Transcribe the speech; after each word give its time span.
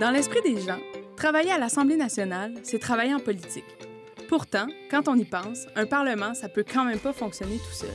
Dans 0.00 0.10
l'esprit 0.10 0.40
des 0.42 0.60
gens, 0.60 0.80
travailler 1.16 1.52
à 1.52 1.58
l'Assemblée 1.58 1.96
nationale, 1.96 2.52
c'est 2.64 2.80
travailler 2.80 3.14
en 3.14 3.20
politique. 3.20 3.64
Pourtant, 4.28 4.66
quand 4.90 5.06
on 5.06 5.14
y 5.14 5.24
pense, 5.24 5.66
un 5.76 5.86
Parlement, 5.86 6.34
ça 6.34 6.48
peut 6.48 6.64
quand 6.68 6.84
même 6.84 6.98
pas 6.98 7.12
fonctionner 7.12 7.58
tout 7.58 7.72
seul. 7.72 7.94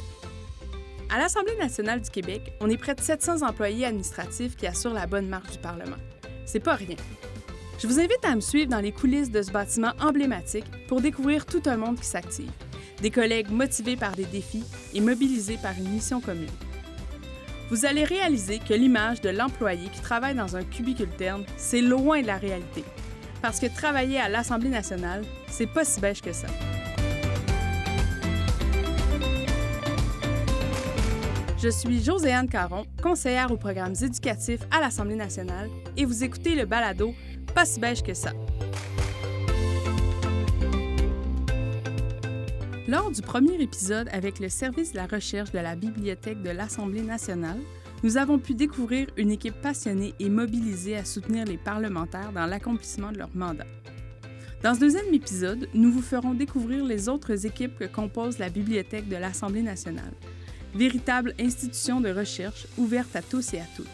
À 1.09 1.18
l'Assemblée 1.18 1.57
nationale 1.57 2.00
du 2.00 2.09
Québec, 2.09 2.54
on 2.61 2.70
est 2.70 2.77
près 2.77 2.96
de 2.96 3.01
700 3.01 3.41
employés 3.41 3.86
administratifs 3.86 4.55
qui 4.55 4.65
assurent 4.65 4.93
la 4.93 5.07
bonne 5.07 5.27
marche 5.27 5.51
du 5.51 5.57
Parlement. 5.57 5.97
C'est 6.46 6.61
pas 6.61 6.75
rien. 6.75 6.96
Je 7.79 7.88
vous 7.88 8.00
invite 8.00 8.23
à 8.23 8.34
me 8.34 8.41
suivre 8.41 8.70
dans 8.70 8.79
les 8.79 8.93
coulisses 8.93 9.31
de 9.31 9.41
ce 9.41 9.52
bâtiment 9.52 9.91
emblématique 10.00 10.71
pour 10.88 11.02
découvrir 11.02 11.45
tout 11.45 11.63
un 11.66 11.75
monde 11.75 12.00
qui 12.00 12.07
s'active. 12.07 12.52
Des 13.02 13.11
collègues 13.11 13.52
motivés 13.52 13.97
par 13.97 14.16
des 14.16 14.25
défis 14.25 14.63
et 14.93 15.02
mobilisés 15.02 15.60
par 15.61 15.74
une 15.77 15.89
mission 15.89 16.21
commune. 16.21 16.47
Vous 17.69 17.86
allez 17.86 18.04
réaliser 18.04 18.57
que 18.57 18.73
l'image 18.73 19.21
de 19.21 19.29
l'employé 19.29 19.89
qui 19.89 20.01
travaille 20.01 20.33
dans 20.33 20.55
un 20.55 20.64
cubicule 20.64 21.10
terne, 21.10 21.43
c'est 21.55 21.82
loin 21.82 22.21
de 22.21 22.27
la 22.27 22.37
réalité. 22.37 22.83
Parce 23.43 23.60
que 23.60 23.68
travailler 23.68 24.19
à 24.19 24.27
l'Assemblée 24.27 24.69
nationale, 24.69 25.23
c'est 25.47 25.68
pas 25.68 25.86
si 25.86 26.01
bêche 26.01 26.21
que 26.21 26.33
ça. 26.33 26.47
Je 31.61 31.69
suis 31.69 32.03
Joséanne 32.03 32.50
Caron, 32.50 32.86
conseillère 33.03 33.52
aux 33.52 33.58
programmes 33.58 33.95
éducatifs 34.02 34.61
à 34.72 34.80
l'Assemblée 34.80 35.16
nationale, 35.16 35.69
et 35.95 36.05
vous 36.05 36.23
écoutez 36.23 36.55
le 36.55 36.66
balado 36.66 37.13
Pas 37.53 37.66
si 37.66 37.80
beige 37.80 38.02
que 38.02 38.13
ça. 38.16 38.31
Lors 42.89 43.11
du 43.11 43.22
premier 43.22 43.61
épisode 43.61 44.09
avec 44.11 44.39
le 44.39 44.50
service 44.50 44.94
de 44.94 44.97
la 44.97 45.06
recherche 45.06 45.52
de 45.52 45.59
la 45.59 45.75
Bibliothèque 45.75 46.42
de 46.42 46.50
l'Assemblée 46.50 47.03
nationale, 47.03 47.59
nous 48.02 48.17
avons 48.17 48.39
pu 48.39 48.55
découvrir 48.55 49.05
une 49.16 49.30
équipe 49.30 49.61
passionnée 49.61 50.16
et 50.19 50.27
mobilisée 50.27 50.97
à 50.97 51.05
soutenir 51.05 51.45
les 51.45 51.59
parlementaires 51.59 52.31
dans 52.31 52.47
l'accomplissement 52.47 53.11
de 53.11 53.19
leur 53.19 53.30
mandat. 53.36 53.67
Dans 54.63 54.73
ce 54.73 54.80
deuxième 54.80 55.13
épisode, 55.13 55.69
nous 55.75 55.91
vous 55.91 56.02
ferons 56.02 56.33
découvrir 56.33 56.83
les 56.83 57.09
autres 57.09 57.45
équipes 57.45 57.78
que 57.78 57.86
compose 57.86 58.39
la 58.39 58.50
Bibliothèque 58.50 59.08
de 59.08 59.17
l'Assemblée 59.17 59.61
nationale, 59.61 60.16
véritable 60.73 61.35
institution 61.39 62.02
de 62.02 62.09
recherche 62.09 62.66
ouverte 62.80 63.16
à 63.16 63.22
tous 63.22 63.53
et 63.53 63.59
à 63.59 63.67
toutes, 63.75 63.85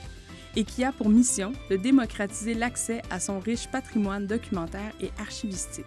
et 0.56 0.64
qui 0.64 0.86
a 0.86 0.94
pour 0.94 1.10
mission 1.10 1.52
de 1.70 1.76
démocratiser 1.76 2.54
l'accès 2.54 3.02
à 3.10 3.20
son 3.20 3.42
riche 3.42 3.68
patrimoine 3.68 4.26
documentaire 4.26 4.94
et 5.02 5.12
archivistique. 5.20 5.84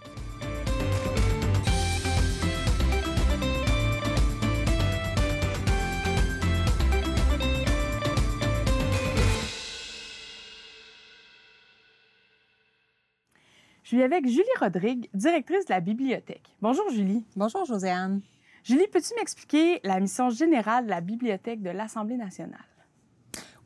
Suis 13.98 14.04
avec 14.04 14.28
Julie 14.28 14.44
Rodrigue, 14.60 15.10
directrice 15.12 15.64
de 15.64 15.74
la 15.74 15.80
bibliothèque. 15.80 16.54
Bonjour 16.62 16.88
Julie. 16.88 17.24
Bonjour 17.34 17.64
Joséanne. 17.64 18.20
Julie, 18.62 18.86
peux-tu 18.86 19.12
m'expliquer 19.16 19.80
la 19.82 19.98
mission 19.98 20.30
générale 20.30 20.84
de 20.84 20.90
la 20.90 21.00
Bibliothèque 21.00 21.62
de 21.62 21.70
l'Assemblée 21.70 22.16
nationale? 22.16 22.60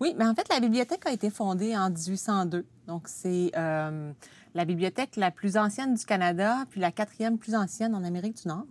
Oui, 0.01 0.15
mais 0.17 0.25
en 0.25 0.35
fait, 0.35 0.49
la 0.49 0.59
bibliothèque 0.59 1.05
a 1.05 1.13
été 1.13 1.29
fondée 1.29 1.77
en 1.77 1.91
1802. 1.91 2.65
Donc, 2.87 3.09
c'est 3.09 3.51
euh, 3.57 4.13
la 4.55 4.65
bibliothèque 4.65 5.17
la 5.17 5.31
plus 5.31 5.59
ancienne 5.59 5.95
du 5.95 6.05
Canada, 6.07 6.65
puis 6.71 6.81
la 6.81 6.93
quatrième 6.93 7.37
plus 7.37 7.55
ancienne 7.55 7.95
en 7.95 8.03
Amérique 8.03 8.43
du 8.43 8.49
Nord. 8.49 8.67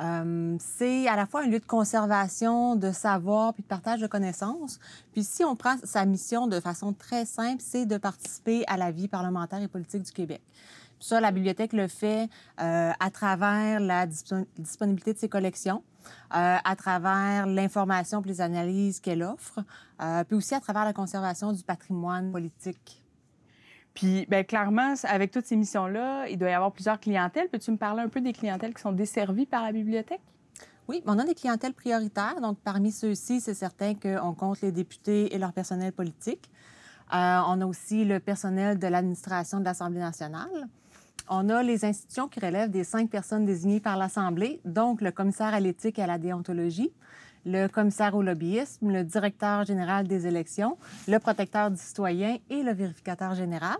Euh, 0.00 0.56
c'est 0.58 1.06
à 1.06 1.14
la 1.14 1.26
fois 1.26 1.42
un 1.42 1.46
lieu 1.46 1.60
de 1.60 1.64
conservation, 1.64 2.74
de 2.74 2.90
savoir, 2.90 3.54
puis 3.54 3.62
de 3.62 3.68
partage 3.68 4.00
de 4.00 4.08
connaissances. 4.08 4.80
Puis 5.12 5.22
si 5.22 5.44
on 5.44 5.54
prend 5.54 5.76
sa 5.84 6.04
mission 6.04 6.48
de 6.48 6.58
façon 6.58 6.92
très 6.92 7.24
simple, 7.24 7.62
c'est 7.64 7.86
de 7.86 7.98
participer 7.98 8.64
à 8.66 8.76
la 8.76 8.90
vie 8.90 9.06
parlementaire 9.06 9.62
et 9.62 9.68
politique 9.68 10.02
du 10.02 10.12
Québec. 10.12 10.42
Ça, 11.00 11.20
la 11.20 11.30
bibliothèque 11.30 11.72
le 11.72 11.86
fait 11.86 12.28
euh, 12.60 12.92
à 12.98 13.10
travers 13.10 13.80
la 13.80 14.06
disponibilité 14.06 15.14
de 15.14 15.18
ses 15.18 15.28
collections, 15.28 15.84
euh, 16.34 16.56
à 16.62 16.76
travers 16.76 17.46
l'information 17.46 18.20
et 18.22 18.28
les 18.28 18.40
analyses 18.40 19.00
qu'elle 19.00 19.22
offre, 19.22 19.60
euh, 20.02 20.24
puis 20.24 20.36
aussi 20.36 20.54
à 20.54 20.60
travers 20.60 20.84
la 20.84 20.92
conservation 20.92 21.52
du 21.52 21.62
patrimoine 21.62 22.32
politique. 22.32 23.02
Puis, 23.94 24.26
bien, 24.28 24.44
clairement, 24.44 24.94
avec 25.04 25.30
toutes 25.30 25.46
ces 25.46 25.56
missions-là, 25.56 26.28
il 26.28 26.38
doit 26.38 26.50
y 26.50 26.52
avoir 26.52 26.72
plusieurs 26.72 27.00
clientèles. 27.00 27.48
Peux-tu 27.48 27.72
me 27.72 27.76
parler 27.76 28.02
un 28.02 28.08
peu 28.08 28.20
des 28.20 28.32
clientèles 28.32 28.74
qui 28.74 28.82
sont 28.82 28.92
desservies 28.92 29.46
par 29.46 29.64
la 29.64 29.72
bibliothèque? 29.72 30.20
Oui, 30.88 31.02
on 31.06 31.18
a 31.18 31.24
des 31.24 31.34
clientèles 31.34 31.74
prioritaires. 31.74 32.40
Donc, 32.40 32.58
parmi 32.62 32.92
ceux-ci, 32.92 33.40
c'est 33.40 33.54
certain 33.54 33.94
qu'on 33.94 34.34
compte 34.34 34.60
les 34.60 34.72
députés 34.72 35.34
et 35.34 35.38
leur 35.38 35.52
personnel 35.52 35.92
politique. 35.92 36.48
on 37.10 37.60
a 37.60 37.66
aussi 37.66 38.04
le 38.04 38.20
personnel 38.20 38.78
de 38.78 38.86
l'administration 38.86 39.58
de 39.58 39.64
l'Assemblée 39.64 40.00
nationale 40.00 40.68
on 41.28 41.48
a 41.48 41.62
les 41.62 41.84
institutions 41.84 42.28
qui 42.28 42.40
relèvent 42.40 42.70
des 42.70 42.84
cinq 42.84 43.10
personnes 43.10 43.44
désignées 43.44 43.80
par 43.80 43.96
l'Assemblée, 43.96 44.60
donc 44.64 45.00
le 45.00 45.10
commissaire 45.10 45.54
à 45.54 45.60
l'éthique 45.60 45.98
et 45.98 46.02
à 46.02 46.06
la 46.06 46.18
déontologie, 46.18 46.90
le 47.44 47.66
commissaire 47.66 48.14
au 48.14 48.22
lobbyisme, 48.22 48.90
le 48.90 49.04
directeur 49.04 49.64
général 49.64 50.06
des 50.06 50.26
élections, 50.26 50.76
le 51.06 51.18
protecteur 51.18 51.70
du 51.70 51.78
citoyen 51.78 52.38
et 52.50 52.62
le 52.62 52.72
vérificateur 52.72 53.34
général. 53.34 53.78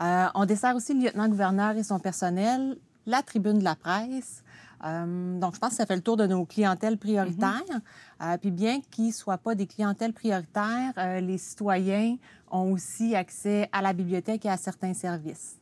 Euh, 0.00 0.26
on 0.34 0.44
dessert 0.44 0.74
aussi 0.74 0.94
le 0.94 1.04
lieutenant-gouverneur 1.04 1.76
et 1.76 1.82
son 1.82 1.98
personnel, 1.98 2.76
la 3.06 3.22
tribune 3.22 3.58
de 3.58 3.64
la 3.64 3.74
presse. 3.74 4.42
Euh, 4.84 5.38
donc, 5.38 5.54
je 5.54 5.60
pense 5.60 5.70
que 5.70 5.76
ça 5.76 5.86
fait 5.86 5.96
le 5.96 6.02
tour 6.02 6.16
de 6.16 6.26
nos 6.26 6.44
clientèles 6.44 6.98
prioritaires. 6.98 7.62
Mm-hmm. 7.68 8.32
Euh, 8.34 8.38
puis 8.38 8.50
bien 8.50 8.80
qu'ils 8.90 9.08
ne 9.08 9.12
soient 9.12 9.38
pas 9.38 9.54
des 9.54 9.66
clientèles 9.66 10.12
prioritaires, 10.12 11.20
les 11.20 11.38
citoyens 11.38 12.16
ont 12.50 12.72
aussi 12.72 13.14
accès 13.14 13.68
à 13.72 13.80
la 13.80 13.92
bibliothèque 13.92 14.44
et 14.44 14.50
à 14.50 14.56
certains 14.56 14.94
services. 14.94 15.61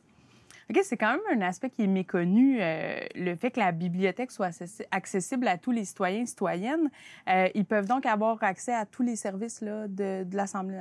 C'est 0.83 0.97
quand 0.97 1.11
même 1.11 1.41
un 1.41 1.45
aspect 1.45 1.69
qui 1.69 1.83
est 1.83 1.87
méconnu, 1.87 2.59
euh, 2.61 2.99
le 3.15 3.35
fait 3.35 3.51
que 3.51 3.59
la 3.59 3.71
bibliothèque 3.71 4.31
soit 4.31 4.51
accessible 4.91 5.47
à 5.47 5.57
tous 5.57 5.71
les 5.71 5.85
citoyens 5.85 6.21
et 6.21 6.25
citoyennes. 6.25 6.89
Euh, 7.29 7.47
ils 7.55 7.65
peuvent 7.65 7.87
donc 7.87 8.05
avoir 8.05 8.41
accès 8.43 8.73
à 8.73 8.85
tous 8.85 9.03
les 9.03 9.15
services 9.15 9.61
de, 9.63 10.25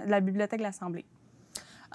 la 0.06 0.20
bibliothèque 0.20 0.60
de 0.60 0.64
l'Assemblée. 0.64 1.04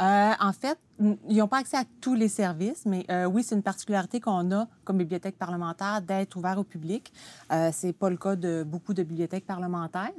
Euh, 0.01 0.31
en 0.41 0.51
fait, 0.51 0.77
ils 0.99 1.37
n'ont 1.37 1.47
pas 1.47 1.59
accès 1.59 1.77
à 1.77 1.85
tous 2.01 2.15
les 2.15 2.27
services, 2.27 2.85
mais 2.85 3.05
oui, 3.27 3.43
c'est 3.43 3.55
une 3.55 3.63
particularité 3.63 4.19
qu'on 4.19 4.51
a 4.51 4.67
comme 4.83 4.97
bibliothèque 4.97 5.37
parlementaire 5.37 6.01
d'être 6.01 6.35
ouvert 6.35 6.59
au 6.59 6.63
public. 6.63 7.13
Euh, 7.51 7.69
c'est 7.71 7.93
pas 7.93 8.09
le 8.09 8.17
cas 8.17 8.35
de 8.35 8.63
beaucoup 8.63 8.93
de 8.93 9.03
bibliothèques 9.03 9.45
parlementaires. 9.45 10.11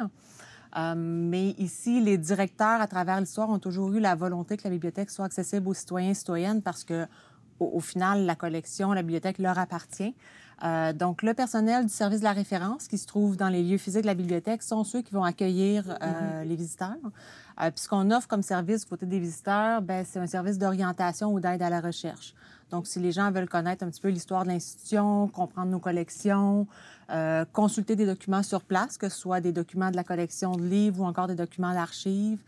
mais 0.97 1.51
ici, 1.59 2.01
les 2.01 2.17
directeurs, 2.17 2.81
à 2.81 2.87
travers 2.87 3.21
l'histoire, 3.21 3.51
ont 3.51 3.59
toujours 3.59 3.93
eu 3.93 4.01
la 4.01 4.15
volonté 4.15 4.57
que 4.57 4.65
la 4.65 4.71
bibliothèque 4.71 5.11
soit 5.11 5.27
accessible 5.27 5.69
aux 5.69 5.75
citoyens 5.75 6.11
et 6.11 6.15
citoyennes 6.15 6.63
parce 6.63 6.85
que 6.85 7.07
au, 7.61 7.81
final, 7.81 8.25
la 8.27 8.35
collection, 8.35 8.93
la 8.93 9.03
bibliothèque 9.03 9.39
leur 9.39 9.59
appartient. 9.59 10.15
Euh, 10.65 10.93
donc, 10.93 11.23
le 11.23 11.35
personnel 11.35 11.85
du 11.85 11.93
service 11.93 12.21
de 12.21 12.25
la 12.25 12.33
référence 12.33 12.89
qui 12.89 12.97
se 12.97 13.07
trouve 13.07 13.37
dans 13.37 13.51
les 13.51 13.63
lieux 13.63 13.77
physiques 13.77 14.03
de 14.03 14.07
la 14.07 14.15
bibliothèque 14.15 14.63
sont 14.63 14.85
ceux 14.85 15.03
qui 15.03 15.13
vont 15.13 15.25
accueillir 15.25 15.85
euh, 15.91 15.95
mm-hmm. 16.43 16.49
les 16.49 16.57
visiteurs. 16.57 16.97
Euh, 17.61 17.71
puis 17.71 17.81
ce 17.81 17.89
qu'on 17.89 18.11
offre 18.11 18.29
comme 18.29 18.43
service 18.43 18.83
du 18.83 18.87
côté 18.87 19.07
des 19.07 19.19
visiteurs, 19.19 19.83
ben, 19.83 20.05
c'est 20.07 20.19
un 20.19 20.27
service 20.27 20.59
d'orientation 20.59 21.33
ou 21.33 21.41
d'aide 21.41 21.63
à 21.63 21.71
la 21.71 21.81
recherche. 21.81 22.35
Donc, 22.71 22.87
si 22.87 22.99
les 22.99 23.13
gens 23.13 23.31
veulent 23.31 23.49
connaître 23.49 23.85
un 23.85 23.91
petit 23.91 24.01
peu 24.01 24.09
l'histoire 24.09 24.45
de 24.45 24.49
l'institution, 24.49 25.29
comprendre 25.29 25.71
nos 25.71 25.79
collections, 25.79 26.67
euh, 27.11 27.45
consulter 27.53 27.95
des 27.95 28.07
documents 28.07 28.43
sur 28.43 28.63
place, 28.63 28.99
que 28.99 29.09
ce 29.09 29.17
soit 29.17 29.41
des 29.41 29.53
documents 29.53 29.91
de 29.91 29.97
la 29.97 30.05
collection 30.05 30.57
de 30.57 30.65
livres 30.65 31.01
ou 31.03 31.05
encore 31.05 31.29
des 31.29 31.37
documents 31.37 31.73
d'archives, 31.73 32.41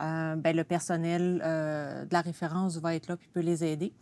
euh, 0.00 0.36
ben, 0.36 0.54
le 0.54 0.64
personnel 0.64 1.42
euh, 1.44 2.04
de 2.04 2.12
la 2.12 2.20
référence 2.20 2.78
va 2.78 2.94
être 2.94 3.08
là 3.08 3.16
puis 3.16 3.28
peut 3.32 3.40
les 3.40 3.64
aider. 3.64 3.92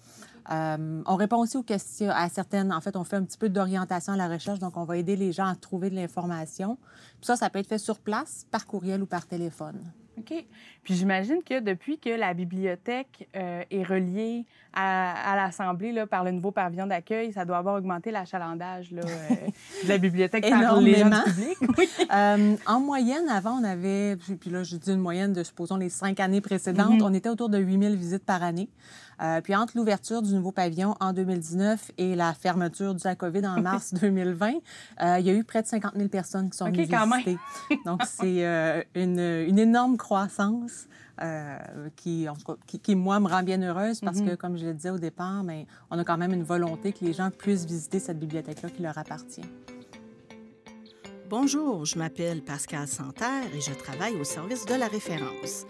Euh, 0.50 1.03
on 1.06 1.16
répond 1.16 1.38
aussi 1.38 1.56
aux 1.56 1.62
questions, 1.62 2.10
à 2.10 2.28
certaines. 2.28 2.72
En 2.72 2.81
fait, 2.81 2.97
on 2.97 3.05
fait 3.05 3.16
un 3.16 3.25
petit 3.25 3.38
peu 3.38 3.49
d'orientation 3.49 4.12
à 4.12 4.16
la 4.16 4.28
recherche, 4.28 4.59
donc 4.59 4.77
on 4.77 4.84
va 4.84 4.99
aider 4.99 5.16
les 5.16 5.32
gens 5.32 5.47
à 5.47 5.55
trouver 5.55 5.91
de 5.91 5.94
l'information. 5.94 6.79
ça, 7.23 7.37
ça 7.37 7.49
peut 7.49 7.58
être 7.58 7.69
fait 7.69 7.79
sur 7.79 7.99
place, 7.99 8.46
par 8.50 8.67
courriel 8.67 9.02
ou 9.02 9.06
par 9.06 9.26
téléphone. 9.26 9.81
OK. 10.19 10.32
Puis 10.82 10.94
j'imagine 10.94 11.43
que 11.43 11.61
depuis 11.61 11.99
que 11.99 12.11
la 12.11 12.35
bibliothèque 12.35 13.29
euh, 13.37 13.64
est 13.70 13.82
reliée 13.82 14.46
à, 14.75 15.37
l'Assemblée 15.37 16.05
par 16.06 16.25
le 16.25 16.31
nouveau 16.31 16.50
pavillon 16.50 16.87
d'accueil, 16.87 17.32
ça 17.32 17.44
doit 17.44 17.59
avoir 17.59 17.76
augmenté 17.76 18.11
l'achalandage 18.11 18.91
euh, 18.93 19.03
de 19.85 19.88
la 19.88 19.99
bibliothèque 19.99 20.49
par 20.49 20.81
les 20.81 20.97
gens 20.97 21.09
du 21.09 21.15
euh, 22.12 22.56
en 22.67 22.81
moyenne, 22.81 23.29
avant, 23.29 23.59
on 23.61 23.65
avait, 23.65 24.17
puis 24.17 24.50
là, 24.50 24.62
je 24.62 24.76
dis 24.76 24.91
une 24.91 25.00
moyenne 25.00 25.32
de, 25.32 25.43
supposons, 25.43 25.76
les 25.76 25.91
cinq 25.91 26.21
années 26.21 26.41
précédentes, 26.41 27.00
mm-hmm. 27.00 27.05
on 27.05 27.15
était 27.15 27.29
autour 27.29 27.49
de 27.49 27.59
8000 27.59 27.97
visites 27.97 28.25
par 28.25 28.43
année. 28.43 28.69
Euh, 29.23 29.41
puis 29.41 29.55
entre 29.55 29.76
l'ouverture 29.76 30.23
du 30.23 30.35
nouveau 30.35 30.53
pavillon 30.53 30.94
en 31.00 31.12
2019 31.12 31.93
et 31.99 32.15
la 32.15 32.35
fermeture 32.35 32.94
du 32.94 33.03
la 33.05 33.15
COVID 33.15 33.47
en 33.47 33.61
mars 33.62 33.94
2020, 33.94 34.53
euh, 35.03 35.17
il 35.20 35.27
y 35.27 35.31
a 35.31 35.35
eu 35.35 35.44
près 35.44 35.62
de 35.62 35.67
50 35.67 35.93
000 35.97 36.09
personnes 36.09 36.50
qui 36.50 36.59
sont 36.59 36.67
venues 36.67 36.85
visiter. 36.85 37.38
Donc, 37.87 38.03
c'est 38.06 38.47
euh, 38.47 38.82
une, 38.94 39.19
une, 39.19 39.59
énorme 39.59 39.97
croissance. 39.97 40.88
Qui, 41.96 42.26
qui, 42.82 42.94
moi, 42.94 43.20
me 43.20 43.28
rend 43.28 43.43
bien 43.43 43.62
heureuse 43.62 44.00
parce 44.00 44.20
que, 44.20 44.31
mm-hmm. 44.31 44.37
comme 44.37 44.56
je 44.56 44.66
le 44.66 44.75
disais 44.75 44.90
au 44.90 44.99
départ, 44.99 45.44
mais 45.44 45.66
on 45.90 45.99
a 45.99 46.05
quand 46.05 46.19
même 46.19 46.32
une 46.32 46.44
volonté 46.44 46.93
que 46.93 47.05
les 47.05 47.12
gens 47.12 47.31
puissent 47.31 47.66
visiter 47.66 47.99
cette 47.99 48.19
bibliothèque-là 48.19 48.70
qui 48.70 48.82
leur 48.82 48.96
appartient. 48.99 49.43
Bonjour, 51.31 51.87
je 51.87 51.99
m'appelle 51.99 52.43
Pascal 52.43 52.87
Santerre 52.87 53.47
et 53.56 53.61
je 53.62 53.73
travaille 53.73 54.15
au 54.17 54.25
service 54.25 54.67
de 54.67 54.75
la 54.75 54.88
référence. 54.88 55.65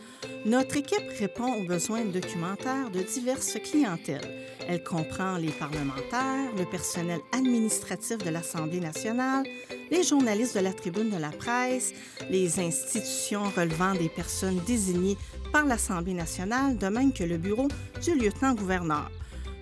Notre 0.45 0.77
équipe 0.77 1.09
répond 1.21 1.55
aux 1.55 1.65
besoins 1.65 2.05
documentaires 2.05 2.91
de 2.91 3.01
diverses 3.01 3.57
clientèles. 3.63 4.29
Elle 4.67 4.83
comprend 4.83 5.37
les 5.37 5.53
parlementaires, 5.53 6.53
le 6.59 6.65
personnel 6.65 7.21
administratif 7.31 8.19
de 8.19 8.31
l'Assemblée 8.31 8.81
nationale, 8.81 9.47
les 9.93 10.03
journalistes 10.03 10.57
de 10.57 10.61
la 10.61 10.73
tribune 10.73 11.11
de 11.11 11.19
la 11.19 11.31
presse, 11.31 11.93
les 12.29 12.59
institutions 12.59 13.45
relevant 13.57 13.95
des 13.95 14.09
personnes 14.09 14.61
désignées 14.67 15.17
par 15.53 15.67
l'Assemblée 15.67 16.15
nationale, 16.15 16.77
de 16.77 16.89
même 16.89 17.13
que 17.13 17.23
le 17.23 17.39
bureau 17.39 17.69
du 18.03 18.17
lieutenant-gouverneur. 18.17 19.09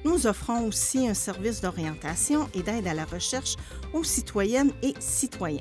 Nous 0.04 0.26
offrons 0.26 0.66
aussi 0.66 1.06
un 1.06 1.14
service 1.14 1.60
d'orientation 1.60 2.48
et 2.54 2.62
d'aide 2.62 2.86
à 2.86 2.94
la 2.94 3.04
recherche 3.04 3.56
aux 3.92 4.04
citoyennes 4.04 4.72
et 4.82 4.94
citoyens. 4.98 5.60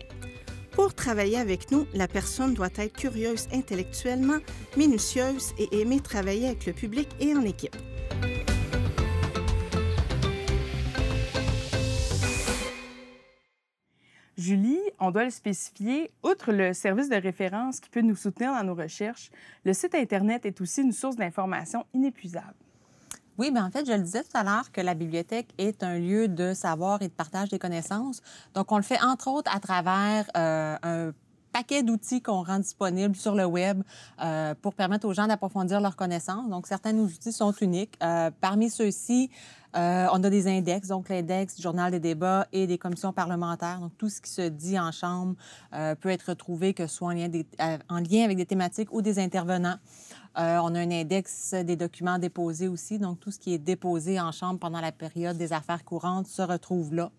Pour 0.72 0.94
travailler 0.94 1.38
avec 1.38 1.72
nous, 1.72 1.86
la 1.94 2.08
personne 2.08 2.54
doit 2.54 2.70
être 2.78 2.96
curieuse 2.96 3.48
intellectuellement, 3.54 4.38
minutieuse 4.78 5.54
et 5.58 5.82
aimer 5.82 6.00
travailler 6.00 6.48
avec 6.48 6.66
le 6.66 6.74
public 6.74 7.10
et 7.20 7.36
en 7.36 7.42
équipe. 7.42 7.76
Julie, 14.38 14.80
on 15.00 15.12
doit 15.12 15.26
le 15.26 15.30
spécifier, 15.30 16.10
outre 16.24 16.52
le 16.52 16.74
service 16.74 17.10
de 17.10 17.16
référence 17.16 17.80
qui 17.80 17.90
peut 17.90 18.02
nous 18.02 18.16
soutenir 18.16 18.54
dans 18.54 18.64
nos 18.64 18.74
recherches, 18.74 19.30
le 19.66 19.74
site 19.74 19.94
Internet 19.94 20.46
est 20.46 20.62
aussi 20.62 20.82
une 20.82 20.94
source 20.94 21.16
d'information 21.16 21.86
inépuisable. 21.94 22.56
Oui, 23.42 23.50
bien 23.50 23.66
en 23.66 23.72
fait, 23.72 23.88
je 23.88 23.92
le 23.92 24.04
disais 24.04 24.22
tout 24.22 24.38
à 24.38 24.44
l'heure 24.44 24.72
que 24.72 24.82
la 24.82 24.94
bibliothèque 24.94 25.48
est 25.58 25.82
un 25.82 25.98
lieu 25.98 26.28
de 26.28 26.54
savoir 26.54 27.02
et 27.02 27.08
de 27.08 27.12
partage 27.12 27.50
des 27.50 27.58
connaissances. 27.58 28.22
Donc, 28.54 28.72
on 28.72 28.78
le 28.78 28.84
fait 28.84 29.02
entre 29.02 29.30
autres 29.30 29.50
à 29.52 29.60
travers 29.60 30.30
euh, 30.38 30.78
un 30.84 31.12
paquet 31.52 31.82
d'outils 31.82 32.22
qu'on 32.22 32.44
rend 32.44 32.60
disponibles 32.60 33.16
sur 33.16 33.34
le 33.34 33.46
web 33.46 33.82
euh, 34.22 34.54
pour 34.62 34.76
permettre 34.76 35.08
aux 35.08 35.14
gens 35.14 35.26
d'approfondir 35.26 35.82
leurs 35.82 35.96
connaissances. 35.96 36.52
Donc, 36.52 36.68
certains 36.68 36.94
de 36.94 37.00
nos 37.00 37.08
outils 37.08 37.32
sont 37.32 37.52
uniques. 37.54 37.98
Euh, 38.04 38.30
parmi 38.42 38.70
ceux-ci, 38.70 39.32
on 39.74 40.24
a 40.24 40.30
des 40.30 40.48
index, 40.48 40.90
donc 40.90 41.10
l'index 41.10 41.56
du 41.56 41.64
Journal 41.64 41.92
des 41.92 42.00
débats 42.00 42.46
et 42.52 42.68
des 42.68 42.78
commissions 42.78 43.12
parlementaires. 43.12 43.80
Donc, 43.80 43.98
tout 43.98 44.10
ce 44.10 44.22
qui 44.22 44.30
se 44.30 44.50
dit 44.50 44.78
en 44.80 44.92
chambre 44.92 45.34
peut 45.72 46.10
être 46.10 46.30
retrouvé, 46.30 46.76
que 46.76 46.86
ce 46.86 46.94
soit 46.94 47.08
en 47.08 48.00
lien 48.00 48.24
avec 48.24 48.38
des 48.38 48.46
thématiques 48.46 48.94
ou 48.94 49.02
des 49.02 49.18
intervenants. 49.18 49.78
Euh, 50.38 50.60
on 50.64 50.76
a 50.76 50.80
un 50.80 50.92
index 50.92 51.54
des 51.54 51.76
documents 51.76 52.18
déposés 52.18 52.68
aussi. 52.68 53.00
Donc, 53.00 53.20
tout 53.20 53.32
ce 53.32 53.40
qui 53.40 53.54
est 53.54 53.58
déposé 53.58 54.20
en 54.20 54.32
chambre 54.32 54.60
pendant 54.60 54.80
la 54.80 54.92
période 54.92 55.38
des 55.38 55.52
affaires 55.52 55.84
courantes 55.84 56.28
se 56.28 56.42
retrouve 56.42 56.94
là. 56.94 57.12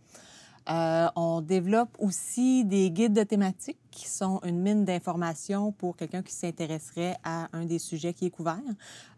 Euh, 0.70 1.08
on 1.16 1.40
développe 1.40 1.96
aussi 1.98 2.64
des 2.64 2.90
guides 2.90 3.14
de 3.14 3.24
thématiques 3.24 3.81
qui 3.92 4.08
sont 4.08 4.40
une 4.44 4.58
mine 4.58 4.84
d'informations 4.84 5.70
pour 5.70 5.96
quelqu'un 5.96 6.22
qui 6.22 6.32
s'intéresserait 6.32 7.16
à 7.22 7.48
un 7.52 7.64
des 7.64 7.78
sujets 7.78 8.12
qui 8.12 8.26
est 8.26 8.30
couvert. 8.30 8.58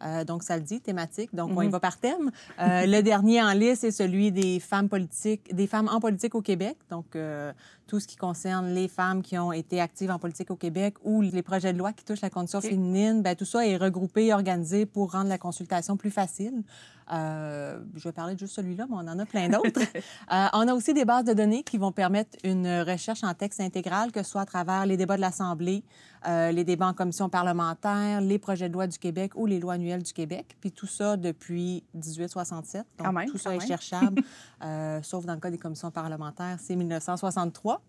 Euh, 0.02 0.24
donc, 0.24 0.42
ça 0.42 0.56
le 0.56 0.62
dit, 0.62 0.80
thématique. 0.80 1.34
Donc, 1.34 1.52
on 1.56 1.62
y 1.62 1.68
va 1.68 1.80
par 1.80 1.96
thème. 1.96 2.30
Euh, 2.60 2.84
le 2.86 3.00
dernier 3.00 3.40
en 3.40 3.52
liste, 3.52 3.82
c'est 3.82 3.90
celui 3.90 4.32
des 4.32 4.60
femmes 4.60 4.88
politiques, 4.88 5.54
des 5.54 5.66
femmes 5.66 5.88
en 5.88 6.00
politique 6.00 6.34
au 6.34 6.42
Québec. 6.42 6.76
Donc, 6.90 7.16
euh, 7.16 7.52
tout 7.86 8.00
ce 8.00 8.06
qui 8.06 8.16
concerne 8.16 8.74
les 8.74 8.88
femmes 8.88 9.22
qui 9.22 9.38
ont 9.38 9.52
été 9.52 9.80
actives 9.80 10.10
en 10.10 10.18
politique 10.18 10.50
au 10.50 10.56
Québec 10.56 10.94
ou 11.04 11.20
les 11.22 11.42
projets 11.42 11.72
de 11.72 11.78
loi 11.78 11.92
qui 11.92 12.04
touchent 12.04 12.22
la 12.22 12.30
condition 12.30 12.60
féminine, 12.60 13.22
ben, 13.22 13.36
tout 13.36 13.44
ça 13.44 13.66
est 13.66 13.76
regroupé 13.76 14.26
et 14.26 14.34
organisé 14.34 14.86
pour 14.86 15.12
rendre 15.12 15.28
la 15.28 15.38
consultation 15.38 15.96
plus 15.96 16.10
facile. 16.10 16.64
Euh, 17.12 17.78
je 17.94 18.04
vais 18.04 18.12
parler 18.12 18.34
de 18.34 18.38
juste 18.38 18.54
celui-là, 18.54 18.86
mais 18.88 18.96
on 18.96 19.08
en 19.08 19.18
a 19.18 19.26
plein 19.26 19.48
d'autres. 19.48 19.80
Euh, 20.32 20.46
on 20.54 20.66
a 20.68 20.74
aussi 20.74 20.94
des 20.94 21.04
bases 21.04 21.24
de 21.24 21.32
données 21.32 21.62
qui 21.62 21.76
vont 21.76 21.92
permettre 21.92 22.38
une 22.44 22.80
recherche 22.80 23.22
en 23.24 23.34
texte 23.34 23.60
intégral, 23.60 24.10
que 24.10 24.22
ce 24.22 24.30
soit 24.30 24.40
à 24.40 24.46
travers 24.46 24.63
les 24.86 24.96
débats 24.96 25.16
de 25.16 25.20
l'Assemblée, 25.20 25.84
euh, 26.26 26.50
les 26.52 26.64
débats 26.64 26.86
en 26.86 26.94
commission 26.94 27.28
parlementaire, 27.28 28.20
les 28.20 28.38
projets 28.38 28.68
de 28.68 28.74
loi 28.74 28.86
du 28.86 28.98
Québec 28.98 29.32
ou 29.34 29.46
les 29.46 29.60
lois 29.60 29.74
annuelles 29.74 30.02
du 30.02 30.12
Québec. 30.12 30.56
Puis 30.60 30.72
tout 30.72 30.86
ça 30.86 31.16
depuis 31.16 31.84
1867. 31.94 32.86
Donc, 32.98 33.12
même, 33.12 33.28
tout 33.28 33.38
ça 33.38 33.54
est 33.54 33.66
cherchable, 33.66 34.22
euh, 34.64 35.00
sauf 35.02 35.24
dans 35.26 35.34
le 35.34 35.40
cas 35.40 35.50
des 35.50 35.58
commissions 35.58 35.90
parlementaires, 35.90 36.56
c'est 36.60 36.76
1963. 36.76 37.82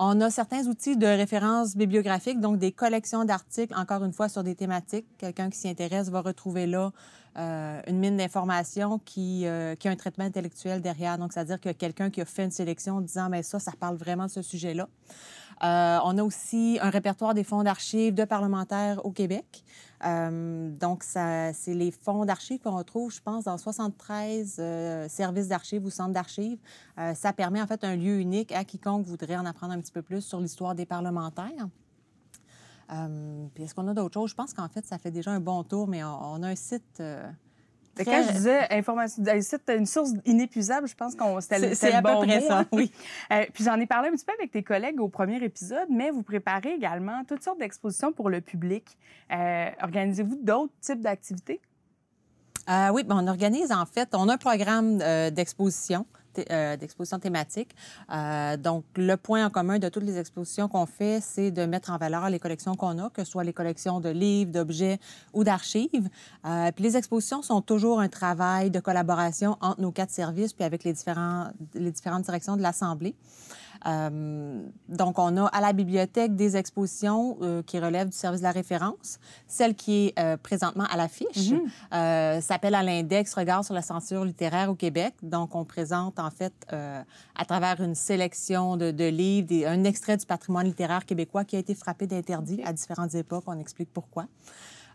On 0.00 0.20
a 0.20 0.30
certains 0.30 0.64
outils 0.66 0.96
de 0.96 1.06
référence 1.06 1.76
bibliographique, 1.76 2.38
donc 2.38 2.58
des 2.58 2.70
collections 2.70 3.24
d'articles, 3.24 3.74
encore 3.74 4.04
une 4.04 4.12
fois, 4.12 4.28
sur 4.28 4.44
des 4.44 4.54
thématiques. 4.54 5.06
Quelqu'un 5.18 5.50
qui 5.50 5.58
s'y 5.58 5.68
intéresse 5.68 6.08
va 6.08 6.20
retrouver 6.20 6.68
là 6.68 6.92
euh, 7.38 7.80
une 7.86 7.98
mine 7.98 8.16
d'informations 8.16 8.98
qui, 8.98 9.46
euh, 9.46 9.76
qui 9.76 9.86
a 9.86 9.92
un 9.92 9.96
traitement 9.96 10.24
intellectuel 10.24 10.82
derrière. 10.82 11.18
Donc, 11.18 11.32
c'est-à-dire 11.32 11.60
que 11.60 11.70
quelqu'un 11.70 12.10
qui 12.10 12.20
a 12.20 12.24
fait 12.24 12.44
une 12.44 12.50
sélection 12.50 12.96
en 12.96 13.00
disant, 13.00 13.28
mais 13.28 13.44
ça, 13.44 13.60
ça 13.60 13.72
parle 13.78 13.96
vraiment 13.96 14.26
de 14.26 14.30
ce 14.30 14.42
sujet-là. 14.42 14.88
Euh, 15.62 15.98
on 16.04 16.18
a 16.18 16.22
aussi 16.22 16.78
un 16.80 16.90
répertoire 16.90 17.34
des 17.34 17.44
fonds 17.44 17.62
d'archives 17.62 18.14
de 18.14 18.24
parlementaires 18.24 19.04
au 19.04 19.10
Québec. 19.10 19.64
Donc, 20.00 21.02
c'est 21.02 21.52
les 21.66 21.90
fonds 21.90 22.24
d'archives 22.24 22.60
qu'on 22.60 22.76
retrouve, 22.76 23.12
je 23.12 23.20
pense, 23.20 23.44
dans 23.44 23.58
73 23.58 24.56
euh, 24.58 25.08
services 25.08 25.48
d'archives 25.48 25.84
ou 25.84 25.90
centres 25.90 26.12
d'archives. 26.12 26.58
Ça 27.14 27.32
permet 27.32 27.60
en 27.60 27.66
fait 27.66 27.82
un 27.82 27.96
lieu 27.96 28.20
unique 28.20 28.52
à 28.52 28.64
quiconque 28.64 29.04
voudrait 29.06 29.36
en 29.36 29.46
apprendre 29.46 29.72
un 29.72 29.80
petit 29.80 29.92
peu 29.92 30.02
plus 30.02 30.20
sur 30.20 30.40
l'histoire 30.40 30.76
des 30.76 30.86
parlementaires. 30.86 31.68
Euh, 32.92 33.46
puis 33.54 33.64
est-ce 33.64 33.74
qu'on 33.74 33.86
a 33.88 33.94
d'autres 33.94 34.14
choses? 34.14 34.30
Je 34.30 34.34
pense 34.34 34.54
qu'en 34.54 34.68
fait, 34.68 34.84
ça 34.86 34.98
fait 34.98 35.10
déjà 35.10 35.30
un 35.30 35.40
bon 35.40 35.62
tour, 35.64 35.86
mais 35.88 36.02
on, 36.04 36.08
on 36.34 36.42
a 36.42 36.48
un 36.48 36.56
site. 36.56 37.00
euh, 37.00 37.22
très- 37.94 38.04
Quand 38.04 38.22
je 38.28 38.32
disais 38.32 38.66
information, 38.72 39.22
un 39.26 39.40
site, 39.40 39.62
une 39.68 39.84
source 39.86 40.12
inépuisable, 40.24 40.88
je 40.88 40.94
pense 40.94 41.14
qu'on 41.14 41.40
c'était 41.40 41.58
le- 41.58 41.74
C'est- 41.74 41.92
à 41.92 42.00
peu 42.00 42.12
bon 42.12 42.22
près 42.22 42.40
mot, 42.40 42.46
ça, 42.46 42.60
hein. 42.60 42.66
oui. 42.72 42.90
Euh, 43.32 43.44
puis 43.52 43.64
j'en 43.64 43.78
ai 43.78 43.86
parlé 43.86 44.08
un 44.08 44.12
petit 44.12 44.24
peu 44.24 44.32
avec 44.38 44.50
tes 44.52 44.62
collègues 44.62 45.00
au 45.00 45.08
premier 45.08 45.42
épisode, 45.44 45.88
mais 45.90 46.10
vous 46.10 46.22
préparez 46.22 46.72
également 46.72 47.22
toutes 47.28 47.42
sortes 47.42 47.58
d'expositions 47.58 48.12
pour 48.12 48.30
le 48.30 48.40
public. 48.40 48.96
Euh, 49.32 49.68
Organisez-vous 49.82 50.38
d'autres 50.42 50.72
types 50.80 51.00
d'activités? 51.00 51.60
Oui, 52.92 53.02
ben, 53.04 53.16
on 53.22 53.26
organise 53.28 53.72
en 53.72 53.86
fait, 53.86 54.10
on 54.14 54.28
a 54.28 54.34
un 54.34 54.38
programme 54.38 54.98
d'exposition, 55.30 56.04
euh, 56.50 56.76
d'exposition 56.76 57.18
thématique. 57.18 57.74
Euh, 58.12 58.56
donc, 58.56 58.84
le 58.96 59.16
point 59.16 59.46
en 59.46 59.50
commun 59.50 59.78
de 59.78 59.88
toutes 59.88 60.04
les 60.04 60.18
expositions 60.18 60.68
qu'on 60.68 60.86
fait, 60.86 61.20
c'est 61.20 61.50
de 61.50 61.64
mettre 61.64 61.90
en 61.90 61.98
valeur 61.98 62.28
les 62.30 62.38
collections 62.38 62.74
qu'on 62.74 62.98
a, 62.98 63.10
que 63.10 63.24
ce 63.24 63.30
soit 63.30 63.44
les 63.44 63.52
collections 63.52 64.00
de 64.00 64.08
livres, 64.08 64.52
d'objets 64.52 64.98
ou 65.32 65.44
d'archives. 65.44 66.08
Euh, 66.44 66.70
puis 66.72 66.84
les 66.84 66.96
expositions 66.96 67.42
sont 67.42 67.60
toujours 67.60 68.00
un 68.00 68.08
travail 68.08 68.70
de 68.70 68.80
collaboration 68.80 69.56
entre 69.60 69.80
nos 69.80 69.92
quatre 69.92 70.10
services 70.10 70.52
puis 70.52 70.64
avec 70.64 70.84
les, 70.84 70.94
les 71.74 71.90
différentes 71.90 72.24
directions 72.24 72.56
de 72.56 72.62
l'Assemblée. 72.62 73.14
Euh, 73.86 74.62
donc, 74.88 75.18
on 75.18 75.36
a 75.36 75.46
à 75.46 75.60
la 75.60 75.72
bibliothèque 75.72 76.34
des 76.34 76.56
expositions 76.56 77.38
euh, 77.42 77.62
qui 77.62 77.78
relèvent 77.78 78.08
du 78.08 78.16
service 78.16 78.40
de 78.40 78.44
la 78.44 78.52
référence. 78.52 79.18
Celle 79.46 79.74
qui 79.74 80.06
est 80.06 80.18
euh, 80.18 80.36
présentement 80.36 80.84
à 80.90 80.96
l'affiche 80.96 81.52
euh, 81.94 82.40
s'appelle 82.40 82.74
à 82.74 82.82
l'index 82.82 83.34
Regard 83.34 83.64
sur 83.64 83.74
la 83.74 83.82
censure 83.82 84.24
littéraire 84.24 84.70
au 84.70 84.74
Québec. 84.74 85.14
Donc, 85.22 85.54
on 85.54 85.64
présente 85.64 86.18
en 86.18 86.30
fait 86.30 86.54
à 86.70 87.44
travers 87.44 87.80
une 87.80 87.94
sélection 87.94 88.76
de, 88.76 88.90
de 88.90 89.04
livres 89.04 89.46
des- 89.46 89.66
un 89.66 89.84
extrait 89.84 90.16
du 90.16 90.26
patrimoine 90.26 90.66
littéraire 90.66 91.04
québécois 91.04 91.44
qui 91.44 91.56
a 91.56 91.58
été 91.58 91.74
frappé 91.74 92.06
d'interdit 92.06 92.60
à 92.64 92.72
différentes 92.72 93.14
époques. 93.14 93.44
On 93.46 93.58
explique 93.58 93.92
pourquoi. 93.92 94.26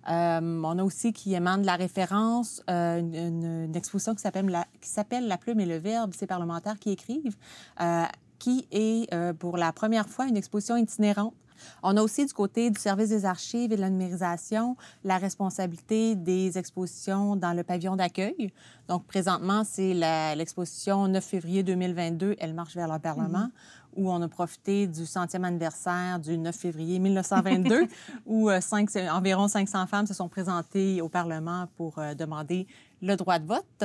Euh, 0.09 0.61
on 0.63 0.79
a 0.79 0.83
aussi 0.83 1.13
qui 1.13 1.33
émane 1.33 1.61
de 1.61 1.65
la 1.65 1.75
référence 1.75 2.61
euh, 2.69 2.99
une, 2.99 3.75
exposition 3.75 4.13
qui 4.13 4.21
s'appelle 4.21 5.27
la, 5.27 5.37
plume 5.37 5.59
et 5.61 5.65
le 5.65 5.77
verbe, 5.77 6.13
ces 6.13 6.27
parlementaires 6.27 6.77
qui 6.77 6.91
écrivent, 6.91 7.37
euh, 7.79 8.03
qui 8.43 8.67
est 8.71 9.07
euh, 9.13 9.31
pour 9.31 9.55
la 9.57 9.71
première 9.71 10.09
fois 10.09 10.25
une 10.27 10.35
exposition 10.35 10.75
itinérante. 10.75 11.33
On 11.81 11.95
a 11.95 12.01
aussi 12.01 12.25
du 12.25 12.33
côté 12.33 12.69
du 12.69 12.77
service 12.77 13.07
des 13.07 13.23
archives 13.23 13.71
et 13.71 13.77
de 13.77 13.81
la 13.81 13.89
numérisation 13.89 14.75
la 15.05 15.17
responsabilité 15.17 16.15
des 16.15 16.57
expositions 16.57 17.37
dans 17.37 17.53
le 17.53 17.63
pavillon 17.63 17.95
d'accueil. 17.95 18.51
Donc, 18.89 19.05
présentement, 19.05 19.63
c'est 19.63 19.93
l'exposition 20.35 21.07
9 21.07 21.23
février 21.23 21.63
2022, 21.63 22.35
Elle 22.39 22.53
marche 22.53 22.75
vers 22.75 22.91
le 22.91 22.99
Parlement, 22.99 23.47
où 23.95 24.11
on 24.11 24.21
a 24.21 24.27
profité 24.27 24.87
du 24.87 25.05
centième 25.05 25.45
anniversaire 25.45 26.19
du 26.19 26.37
9 26.37 26.53
février 26.53 26.99
1922, 26.99 27.87
où 28.25 28.49
euh, 28.49 28.59
cinq- 28.59 28.89
environ 29.11 29.47
500 29.47 29.87
femmes 29.87 30.07
se 30.07 30.13
sont 30.13 30.27
présentées 30.27 31.01
au 31.01 31.07
Parlement 31.07 31.67
pour 31.77 31.97
euh, 31.99 32.13
demander 32.13 32.67
le 33.01 33.15
droit 33.15 33.39
de 33.39 33.45
vote. 33.47 33.83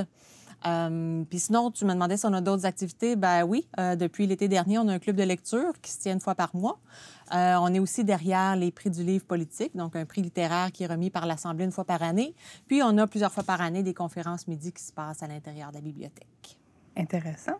Euh, 0.67 1.25
Puis 1.31 1.39
sinon, 1.39 1.71
tu 1.71 1.85
me 1.85 1.93
demandais 1.93 2.17
si 2.17 2.27
on 2.27 2.33
a 2.33 2.41
d'autres 2.41 2.67
activités. 2.67 3.17
Ben 3.17 3.45
oui, 3.45 3.69
euh, 3.79 3.97
depuis 3.97 4.27
l'été 4.27 4.49
dernier, 4.49 4.79
on 4.79 4.89
a 4.89 4.93
un 4.95 4.99
club 4.99 5.17
de 5.17 5.23
lecture 5.23 5.73
qui 5.81 5.93
se 5.93 6.01
tient 6.01 6.15
une 6.15 6.21
fois 6.21 6.35
par 6.35 6.55
mois. 6.55 6.79
Euh, 7.35 7.57
on 7.61 7.73
est 7.73 7.79
aussi 7.79 8.05
derrière 8.05 8.57
les 8.57 8.71
prix 8.73 8.91
du 8.91 9.05
livre 9.05 9.25
politique, 9.25 9.77
donc 9.77 9.95
un 9.97 10.07
prix 10.07 10.23
littéraire 10.23 10.73
qui 10.73 10.85
est 10.85 10.87
remis 10.87 11.11
par 11.11 11.27
l'Assemblée 11.27 11.65
une 11.65 11.73
fois 11.73 11.85
par 11.85 12.03
année. 12.03 12.35
Puis 12.67 12.83
on 12.83 12.97
a 12.99 13.07
plusieurs 13.07 13.33
fois 13.33 13.45
par 13.45 13.61
année 13.61 13.83
des 13.83 13.95
conférences 13.95 14.49
midi 14.49 14.73
qui 14.73 14.83
se 14.83 14.93
passent 14.93 15.23
à 15.23 15.29
l'intérieur 15.29 15.71
de 15.71 15.77
la 15.77 15.83
bibliothèque. 15.83 16.58
Intéressant. 16.99 17.55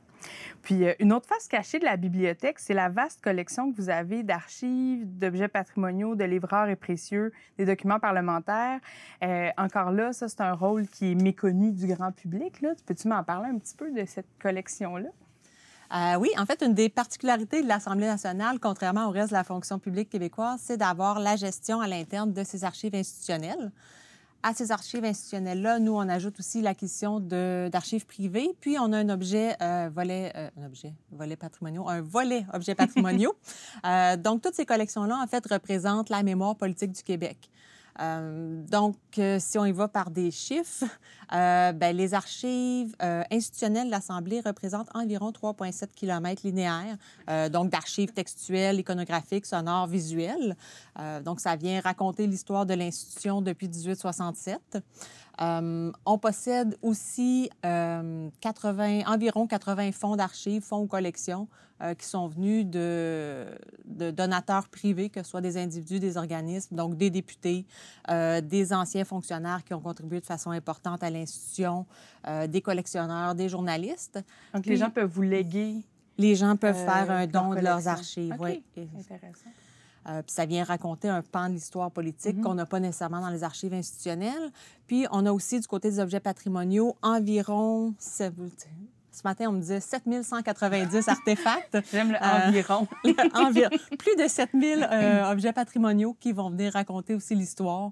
Puis 0.63 0.85
euh, 0.85 0.95
une 0.99 1.13
autre 1.13 1.29
face 1.29 1.47
cachée 1.47 1.79
de 1.79 1.85
la 1.85 1.97
bibliothèque, 1.97 2.59
c'est 2.59 2.75
la 2.75 2.89
vaste 2.89 3.23
collection 3.23 3.71
que 3.71 3.77
vous 3.77 3.89
avez 3.89 4.23
d'archives, 4.25 5.07
d'objets 5.19 5.49
patrimoniaux, 5.49 6.17
de 6.17 6.25
livres 6.25 6.49
rares 6.49 6.69
et 6.69 6.77
précieux, 6.77 7.33
des 7.57 7.65
documents 7.65 8.01
parlementaires. 8.01 8.81
Euh, 9.23 9.51
encore 9.57 9.93
là, 9.93 10.13
ça, 10.13 10.29
c'est 10.29 10.41
un 10.41 10.53
rôle 10.53 10.89
qui 10.89 11.13
est 11.13 11.15
méconnu 11.15 11.71
du 11.71 11.87
grand 11.87 12.13
public. 12.13 12.61
Là. 12.61 12.71
Peux-tu 12.85 13.09
m'en 13.09 13.23
parler 13.23 13.49
un 13.49 13.59
petit 13.59 13.77
peu 13.77 13.93
de 13.93 14.05
cette 14.05 14.27
collection-là? 14.43 15.09
Euh, 15.95 16.19
oui, 16.19 16.29
en 16.37 16.45
fait, 16.45 16.63
une 16.63 16.75
des 16.75 16.91
particularités 16.91 17.63
de 17.63 17.69
l'Assemblée 17.69 18.07
nationale, 18.07 18.59
contrairement 18.61 19.07
au 19.07 19.11
reste 19.11 19.31
de 19.31 19.37
la 19.37 19.45
fonction 19.45 19.79
publique 19.79 20.11
québécoise, 20.11 20.61
c'est 20.63 20.77
d'avoir 20.77 21.19
la 21.19 21.37
gestion 21.37 21.81
à 21.81 21.87
l'interne 21.87 22.33
de 22.33 22.45
ses 22.45 22.65
archives 22.65 22.95
institutionnelles. 22.95 23.71
À 24.43 24.55
ces 24.55 24.71
archives 24.71 25.05
institutionnelles-là, 25.05 25.81
nous, 25.81 25.95
on 25.95 26.09
ajoute 26.09 26.39
aussi 26.39 26.63
l'acquisition 26.63 27.19
d'archives 27.19 28.07
privées, 28.07 28.55
puis 28.61 28.79
on 28.79 28.93
a 28.93 28.99
un 28.99 29.09
objet 29.09 29.57
euh, 29.61 29.91
volet, 29.93 30.33
euh, 30.37 30.49
un 30.61 30.67
objet, 30.67 30.95
volet 31.11 31.35
patrimoniaux, 31.35 31.89
un 31.89 32.03
volet 32.03 32.47
objets 32.53 32.75
patrimoniaux. 32.77 33.35
euh, 33.85 34.17
donc, 34.17 34.43
toutes 34.43 34.55
ces 34.55 34.65
collections-là, 34.65 35.19
en 35.21 35.27
fait, 35.27 35.45
représentent 35.51 36.09
la 36.09 36.23
mémoire 36.23 36.55
politique 36.55 36.93
du 36.93 37.03
Québec. 37.03 37.51
Euh, 38.01 38.63
donc, 38.71 38.97
euh, 39.19 39.39
si 39.41 39.59
on 39.59 39.65
y 39.65 39.73
va 39.73 39.89
par 39.89 40.11
des 40.11 40.31
chiffres, 40.31 40.85
euh, 41.35 41.73
ben, 41.73 41.97
les 41.97 42.15
archives 42.15 42.95
institutionnelles 43.31 43.87
de 43.87 43.91
l'Assemblée 43.91 44.41
représentent 44.41 44.89
environ 44.95 45.31
3,7 45.31 45.89
km 45.95 46.43
linéaires, 46.45 46.97
donc 47.51 47.71
d'archives 47.71 48.13
textuelles, 48.13 48.79
iconographiques, 48.81 49.47
sonores, 49.47 49.87
visuelles. 49.87 50.57
Donc, 51.25 51.41
ça 51.41 51.57
vient 51.57 51.81
raconter 51.81 52.27
l'histoire 52.27 52.67
de 52.67 52.75
l'institution 52.75 53.43
depuis 53.43 53.69
1867. 53.69 54.79
Euh, 55.41 55.93
on 56.05 56.19
possède 56.19 56.77
aussi 56.83 57.49
euh, 57.65 58.29
80, 58.41 59.03
environ 59.07 59.47
80 59.47 59.93
fonds 59.93 60.17
d'archives, 60.17 60.63
fonds 60.63 60.81
ou 60.83 60.87
collections 60.87 61.49
euh, 61.81 61.95
qui 61.95 62.07
sont 62.07 62.27
venus 62.27 62.67
de, 62.67 63.47
de, 63.85 64.11
donateurs 64.11 64.69
privés, 64.69 65.11
que 65.11 65.23
ce 65.23 65.31
soit 65.31 65.41
des 65.41 65.57
individus, 65.57 66.01
des 66.01 66.17
organismes, 66.17 66.75
donc 66.75 66.97
des 66.97 67.11
députés, 67.11 67.67
des 68.09 68.73
anciens 68.73 69.05
fonctionnaires 69.05 69.63
qui 69.65 69.75
ont 69.75 69.81
contribué 69.81 70.21
de 70.21 70.27
façon 70.27 70.51
importante 70.51 71.03
à 71.03 71.11
l'institution, 71.11 71.87
des 72.49 72.61
collectionneurs, 72.61 73.35
des 73.35 73.49
journalistes. 73.49 74.19
Donc, 74.53 74.67
les 74.67 74.77
gens 74.77 74.91
peuvent 74.91 75.11
vous 75.11 75.23
léguer. 75.23 75.77
Les 76.17 76.35
gens 76.35 76.57
peuvent 76.57 76.75
faire 76.75 77.11
un 77.11 77.27
don 77.29 77.55
de 77.55 77.61
leurs 77.61 77.87
archives. 77.87 78.33
OK. 78.33 78.41
oui. 78.77 78.89
Intéressant. 78.99 79.51
Euh, 80.09 80.23
puis 80.23 80.33
ça 80.33 80.47
vient 80.47 80.65
raconter 80.65 81.09
un 81.09 81.23
pan 81.23 81.49
de 81.49 81.55
l'histoire 81.55 81.91
politique 81.91 82.37
Mhm. 82.37 82.43
qu'on 82.45 82.55
n'a 82.55 82.67
pas 82.67 82.81
nécessairement 82.81 83.21
dans 83.21 83.29
les 83.31 83.45
archives 83.45 83.75
institutionnelles. 83.75 84.51
Puis 84.87 85.07
on 85.11 85.27
a 85.27 85.33
aussi 85.33 85.61
du 85.61 85.67
côté 85.67 85.91
des 85.91 86.01
objets 86.01 86.21
patrimoniaux 86.21 86.97
environ, 87.03 87.95
ce 87.99 88.31
matin 89.25 89.47
on 89.49 89.53
me 89.53 89.61
disait 89.61 89.81
7190 89.81 91.09
artefacts. 91.09 91.77
J'aime 91.93 92.11
le 92.13 92.17
Euh, 92.17 92.49
environ. 92.49 92.87
environ 93.35 93.71
plus 93.99 94.17
de 94.17 94.29
7000 94.29 94.89
euh, 94.91 95.31
objets 95.33 95.53
patrimoniaux 95.53 96.17
qui 96.21 96.33
vont 96.33 96.51
venir 96.51 96.73
raconter 96.73 97.15
aussi 97.15 97.35
l'histoire. 97.35 97.91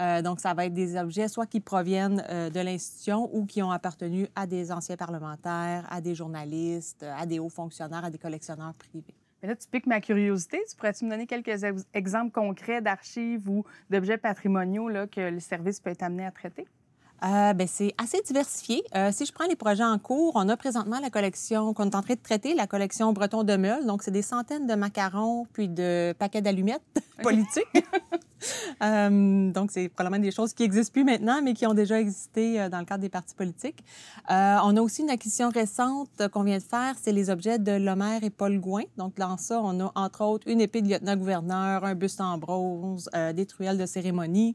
Euh, 0.00 0.22
donc, 0.22 0.38
ça 0.38 0.54
va 0.54 0.66
être 0.66 0.74
des 0.74 0.96
objets 0.96 1.26
soit 1.26 1.46
qui 1.46 1.58
proviennent 1.58 2.18
de 2.54 2.60
l'institution 2.60 3.28
ou 3.34 3.44
qui 3.46 3.60
ont 3.64 3.72
appartenu 3.72 4.28
à 4.36 4.46
des 4.46 4.70
anciens 4.70 4.96
parlementaires, 4.96 5.84
à 5.90 6.00
des 6.00 6.14
journalistes, 6.14 7.02
à 7.18 7.26
des 7.26 7.40
hauts 7.40 7.48
fonctionnaires, 7.48 8.04
à 8.04 8.10
des 8.10 8.18
collectionneurs 8.18 8.74
privés. 8.74 9.17
Mais 9.42 9.48
là, 9.48 9.56
tu 9.56 9.68
piques 9.68 9.86
ma 9.86 10.00
curiosité. 10.00 10.60
Tu 10.68 10.76
pourrais-tu 10.76 11.04
me 11.04 11.10
donner 11.10 11.26
quelques 11.26 11.62
ex- 11.64 11.86
exemples 11.94 12.32
concrets 12.32 12.80
d'archives 12.82 13.48
ou 13.48 13.64
d'objets 13.90 14.18
patrimoniaux 14.18 14.88
là, 14.88 15.06
que 15.06 15.20
le 15.20 15.40
service 15.40 15.80
peut 15.80 15.90
être 15.90 16.02
amené 16.02 16.24
à 16.26 16.32
traiter? 16.32 16.68
Euh, 17.24 17.52
ben, 17.52 17.66
c'est 17.66 17.94
assez 17.98 18.20
diversifié. 18.22 18.82
Euh, 18.94 19.10
si 19.12 19.26
je 19.26 19.32
prends 19.32 19.46
les 19.46 19.56
projets 19.56 19.84
en 19.84 19.98
cours, 19.98 20.32
on 20.36 20.48
a 20.48 20.56
présentement 20.56 21.00
la 21.00 21.10
collection 21.10 21.74
qu'on 21.74 21.84
est 21.84 21.94
en 21.96 22.02
train 22.02 22.14
de 22.14 22.20
traiter, 22.20 22.54
la 22.54 22.66
collection 22.66 23.12
Breton 23.12 23.42
de 23.42 23.56
Meule. 23.56 23.86
Donc, 23.86 24.02
c'est 24.02 24.12
des 24.12 24.22
centaines 24.22 24.66
de 24.66 24.74
macarons 24.74 25.46
puis 25.52 25.68
de 25.68 26.14
paquets 26.18 26.42
d'allumettes 26.42 26.82
politiques. 27.22 27.66
Euh, 28.84 29.50
donc, 29.50 29.72
c'est 29.72 29.88
probablement 29.88 30.22
des 30.22 30.30
choses 30.30 30.54
qui 30.54 30.62
n'existent 30.62 30.92
plus 30.92 31.02
maintenant, 31.02 31.40
mais 31.42 31.54
qui 31.54 31.66
ont 31.66 31.74
déjà 31.74 32.00
existé 32.00 32.68
dans 32.68 32.78
le 32.78 32.84
cadre 32.84 33.00
des 33.00 33.08
partis 33.08 33.34
politiques. 33.34 33.84
On 34.28 34.76
a 34.76 34.80
aussi 34.80 35.02
une 35.02 35.10
acquisition 35.10 35.48
récente 35.48 36.28
qu'on 36.32 36.44
vient 36.44 36.58
de 36.58 36.62
faire, 36.62 36.94
c'est 37.02 37.10
les 37.10 37.30
objets 37.30 37.58
de 37.58 37.72
Lomère 37.72 38.22
et 38.22 38.30
Paul 38.30 38.60
Gouin. 38.60 38.84
Donc, 38.96 39.16
dans 39.16 39.36
ça, 39.38 39.60
on 39.60 39.80
a 39.80 39.90
entre 39.96 40.22
autres 40.22 40.46
une 40.46 40.60
épée 40.60 40.82
de 40.82 40.88
lieutenant-gouverneur, 40.88 41.84
un 41.84 41.96
buste 41.96 42.20
en 42.20 42.38
bronze, 42.38 43.10
des 43.34 43.44
truelles 43.44 43.76
de 43.76 43.86
cérémonie. 43.86 44.54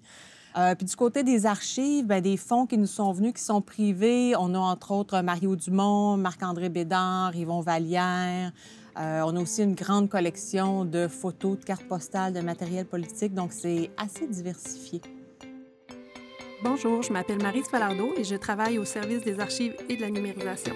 Euh, 0.56 0.76
puis 0.76 0.86
du 0.86 0.96
côté 0.96 1.24
des 1.24 1.46
archives, 1.46 2.06
ben, 2.06 2.22
des 2.22 2.38
fonds 2.38 2.68
qui 2.68 2.78
nous 2.78 2.88
sont 2.88 3.12
venus, 3.12 3.34
qui 3.34 3.42
sont 3.42 3.62
privés, 3.62 4.36
on 4.38 4.54
a 4.54 4.60
entre 4.60 4.92
autres 4.92 5.22
Mario 5.22 5.56
Dumont, 5.56 6.16
Marc-André 6.18 6.70
Bédard, 6.70 7.36
Yvon 7.36 7.62
Vallière. 7.62 8.52
Euh, 9.00 9.22
on 9.26 9.36
a 9.36 9.42
aussi 9.42 9.64
une 9.64 9.74
grande 9.74 10.10
collection 10.10 10.86
de 10.86 11.08
photos, 11.08 11.60
de 11.60 11.66
cartes 11.66 11.88
postales, 11.88 12.34
de 12.34 12.42
matériel 12.42 12.86
politique. 12.86 13.34
Donc, 13.34 13.52
c'est 13.52 13.90
assez 13.98 14.28
diversifié. 14.28 15.02
Bonjour, 16.64 17.02
je 17.02 17.12
m'appelle 17.12 17.42
Marie 17.42 17.64
Falardeau 17.64 18.14
et 18.16 18.24
je 18.24 18.36
travaille 18.36 18.78
au 18.78 18.86
service 18.86 19.24
des 19.24 19.40
archives 19.40 19.76
et 19.90 19.98
de 19.98 20.02
la 20.02 20.12
numérisation. 20.12 20.74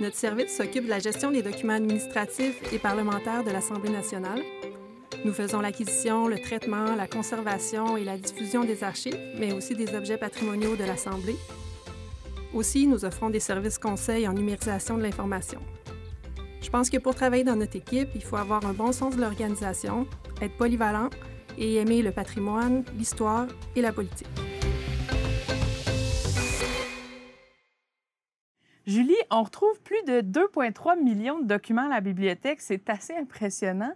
Notre 0.00 0.16
service 0.16 0.56
s'occupe 0.56 0.84
de 0.84 0.90
la 0.90 1.00
gestion 1.00 1.32
des 1.32 1.42
documents 1.42 1.74
administratifs 1.74 2.72
et 2.72 2.78
parlementaires 2.78 3.44
de 3.44 3.50
l'Assemblée 3.50 3.90
nationale. 3.90 4.40
Nous 5.24 5.32
faisons 5.32 5.60
l'acquisition, 5.60 6.26
le 6.26 6.36
traitement, 6.36 6.96
la 6.96 7.06
conservation 7.06 7.96
et 7.96 8.02
la 8.02 8.18
diffusion 8.18 8.64
des 8.64 8.82
archives, 8.82 9.16
mais 9.38 9.52
aussi 9.52 9.76
des 9.76 9.94
objets 9.94 10.18
patrimoniaux 10.18 10.74
de 10.74 10.82
l'Assemblée. 10.82 11.36
Aussi, 12.52 12.88
nous 12.88 13.04
offrons 13.04 13.30
des 13.30 13.38
services 13.38 13.78
conseils 13.78 14.26
en 14.26 14.32
numérisation 14.32 14.98
de 14.98 15.02
l'information. 15.02 15.60
Je 16.60 16.70
pense 16.70 16.90
que 16.90 16.96
pour 16.96 17.14
travailler 17.14 17.44
dans 17.44 17.54
notre 17.54 17.76
équipe, 17.76 18.08
il 18.16 18.22
faut 18.24 18.36
avoir 18.36 18.66
un 18.66 18.72
bon 18.72 18.90
sens 18.90 19.14
de 19.14 19.20
l'organisation, 19.20 20.08
être 20.40 20.56
polyvalent 20.56 21.08
et 21.56 21.76
aimer 21.76 22.02
le 22.02 22.10
patrimoine, 22.10 22.84
l'histoire 22.98 23.46
et 23.76 23.80
la 23.80 23.92
politique. 23.92 24.26
Julie, 28.88 29.14
on 29.30 29.44
retrouve 29.44 29.80
plus 29.82 30.02
de 30.04 30.20
2,3 30.20 31.00
millions 31.00 31.38
de 31.38 31.46
documents 31.46 31.86
à 31.86 31.90
la 31.90 32.00
bibliothèque. 32.00 32.60
C'est 32.60 32.90
assez 32.90 33.14
impressionnant. 33.14 33.94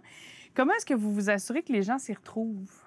Comment 0.57 0.73
est-ce 0.73 0.87
que 0.87 0.95
vous 0.95 1.13
vous 1.13 1.29
assurez 1.29 1.61
que 1.61 1.71
les 1.71 1.83
gens 1.83 1.99
s'y 1.99 2.15
retrouvent? 2.15 2.81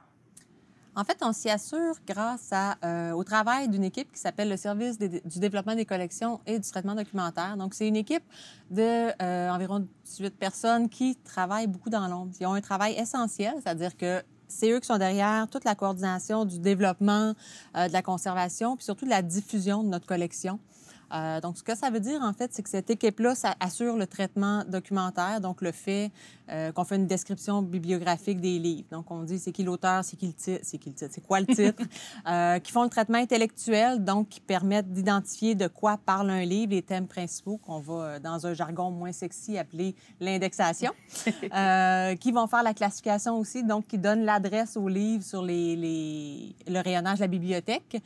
En 0.97 1.05
fait, 1.05 1.19
on 1.23 1.33
s'y 1.33 1.49
assure 1.49 1.95
grâce 2.05 2.51
euh, 2.85 3.13
au 3.13 3.23
travail 3.23 3.69
d'une 3.69 3.85
équipe 3.85 4.11
qui 4.11 4.19
s'appelle 4.19 4.49
le 4.49 4.57
Service 4.57 4.99
du 4.99 5.39
développement 5.39 5.77
des 5.77 5.85
collections 5.85 6.41
et 6.47 6.59
du 6.59 6.69
traitement 6.69 6.97
documentaire. 6.97 7.57
Donc, 7.57 7.75
c'est 7.75 7.87
une 7.87 7.95
équipe 7.95 8.25
de 8.73 9.13
euh, 9.23 9.51
environ 9.51 9.87
18 10.05 10.37
personnes 10.37 10.89
qui 10.89 11.15
travaillent 11.15 11.69
beaucoup 11.69 11.91
dans 11.91 12.09
l'ombre. 12.09 12.33
Ils 12.41 12.47
ont 12.49 12.55
un 12.55 12.61
travail 12.61 12.95
essentiel, 12.95 13.55
c'est-à-dire 13.63 13.97
que 13.97 14.21
c'est 14.49 14.73
eux 14.73 14.81
qui 14.81 14.89
sont 14.89 14.99
derrière 14.99 15.47
toute 15.49 15.63
la 15.63 15.77
coordination 15.77 16.45
du 16.47 16.59
développement, 16.59 17.35
euh, 17.77 17.87
de 17.87 17.93
la 17.93 18.03
conservation, 18.03 18.75
puis 18.75 18.85
surtout 18.85 19.05
de 19.05 19.11
la 19.11 19.23
diffusion 19.23 19.85
de 19.85 19.89
notre 19.91 20.07
collection. 20.07 20.59
Euh, 21.13 21.41
donc, 21.41 21.59
ce 21.59 21.63
que 21.63 21.75
ça 21.75 21.91
veut 21.91 22.01
dire, 22.01 22.21
en 22.23 22.33
fait, 22.33 22.53
c'est 22.53 22.63
que 22.63 22.69
cette 22.71 22.91
équipe-là 22.91 23.35
ça 23.35 23.55
assure 23.61 23.97
le 23.97 24.07
traitement 24.07 24.65
documentaire, 24.67 25.41
donc 25.41 25.61
le 25.63 25.73
fait 25.73 26.11
euh, 26.51 26.73
qu'on 26.73 26.85
fait 26.85 26.97
une 26.97 27.07
description 27.07 27.63
bibliographique 27.63 28.41
des 28.41 28.59
livres. 28.59 28.89
Donc, 28.91 29.11
on 29.11 29.23
dit 29.23 29.39
c'est 29.39 29.53
qui 29.53 29.63
l'auteur, 29.63 30.05
c'est 30.05 30.17
qui 30.17 30.27
le 30.27 30.33
titre, 30.33 30.61
c'est 30.65 30.79
qui 30.79 30.89
le 30.89 30.95
titre, 30.95 31.11
c'est 31.15 31.21
quoi 31.27 31.41
le 31.41 31.47
titre, 31.47 31.83
euh, 32.29 32.59
qui 32.59 32.73
font 32.73 32.83
le 32.85 32.89
traitement 32.89 33.19
intellectuel, 33.19 34.05
donc 34.05 34.29
qui 34.29 34.41
permettent 34.41 34.93
d'identifier 34.93 35.55
de 35.55 35.69
quoi 35.69 35.97
parle 35.99 36.31
un 36.31 36.45
livre, 36.45 36.73
les 36.73 36.83
thèmes 36.83 37.07
principaux 37.07 37.57
qu'on 37.59 37.79
va, 37.81 38.19
dans 38.19 38.47
un 38.47 38.55
jargon 38.55 38.91
moins 38.91 39.13
sexy, 39.13 39.59
appeler 39.59 39.95
l'indexation, 40.21 40.93
qui 42.21 42.33
vont 42.33 42.47
faire 42.47 42.63
la 42.63 42.75
classification 42.75 43.37
aussi, 43.39 43.63
donc 43.63 43.87
qui 43.87 43.99
donnent 43.99 44.25
l'adresse 44.25 44.77
au 44.77 44.89
livre 44.89 45.23
sur 45.25 45.43
les, 45.43 45.77
les- 45.77 46.55
le 46.67 46.81
rayonnage 46.81 47.19
de 47.19 47.25
la 47.25 47.29
bibliothèque, 47.29 48.03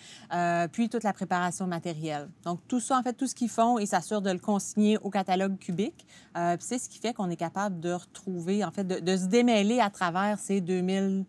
puis 0.72 0.88
toute 0.88 1.02
la 1.04 1.12
préparation 1.12 1.66
matérielle. 1.66 2.28
Donc, 2.44 2.60
tout 2.68 2.80
ça, 2.80 2.93
en 2.94 3.02
fait, 3.02 3.12
tout 3.14 3.26
ce 3.26 3.34
qu'ils 3.34 3.48
font, 3.50 3.78
ils 3.78 3.86
s'assurent 3.86 4.22
de 4.22 4.30
le 4.30 4.38
consigner 4.38 4.98
au 5.02 5.10
catalogue 5.10 5.58
cubique. 5.58 6.06
Euh, 6.36 6.56
c'est 6.60 6.78
ce 6.78 6.88
qui 6.88 6.98
fait 6.98 7.12
qu'on 7.12 7.30
est 7.30 7.36
capable 7.36 7.80
de 7.80 7.92
retrouver, 7.92 8.64
en 8.64 8.70
fait, 8.70 8.84
de, 8.84 9.00
de 9.00 9.16
se 9.16 9.26
démêler 9.26 9.80
à 9.80 9.90
travers 9.90 10.38
ces 10.38 10.60
2000, 10.60 11.24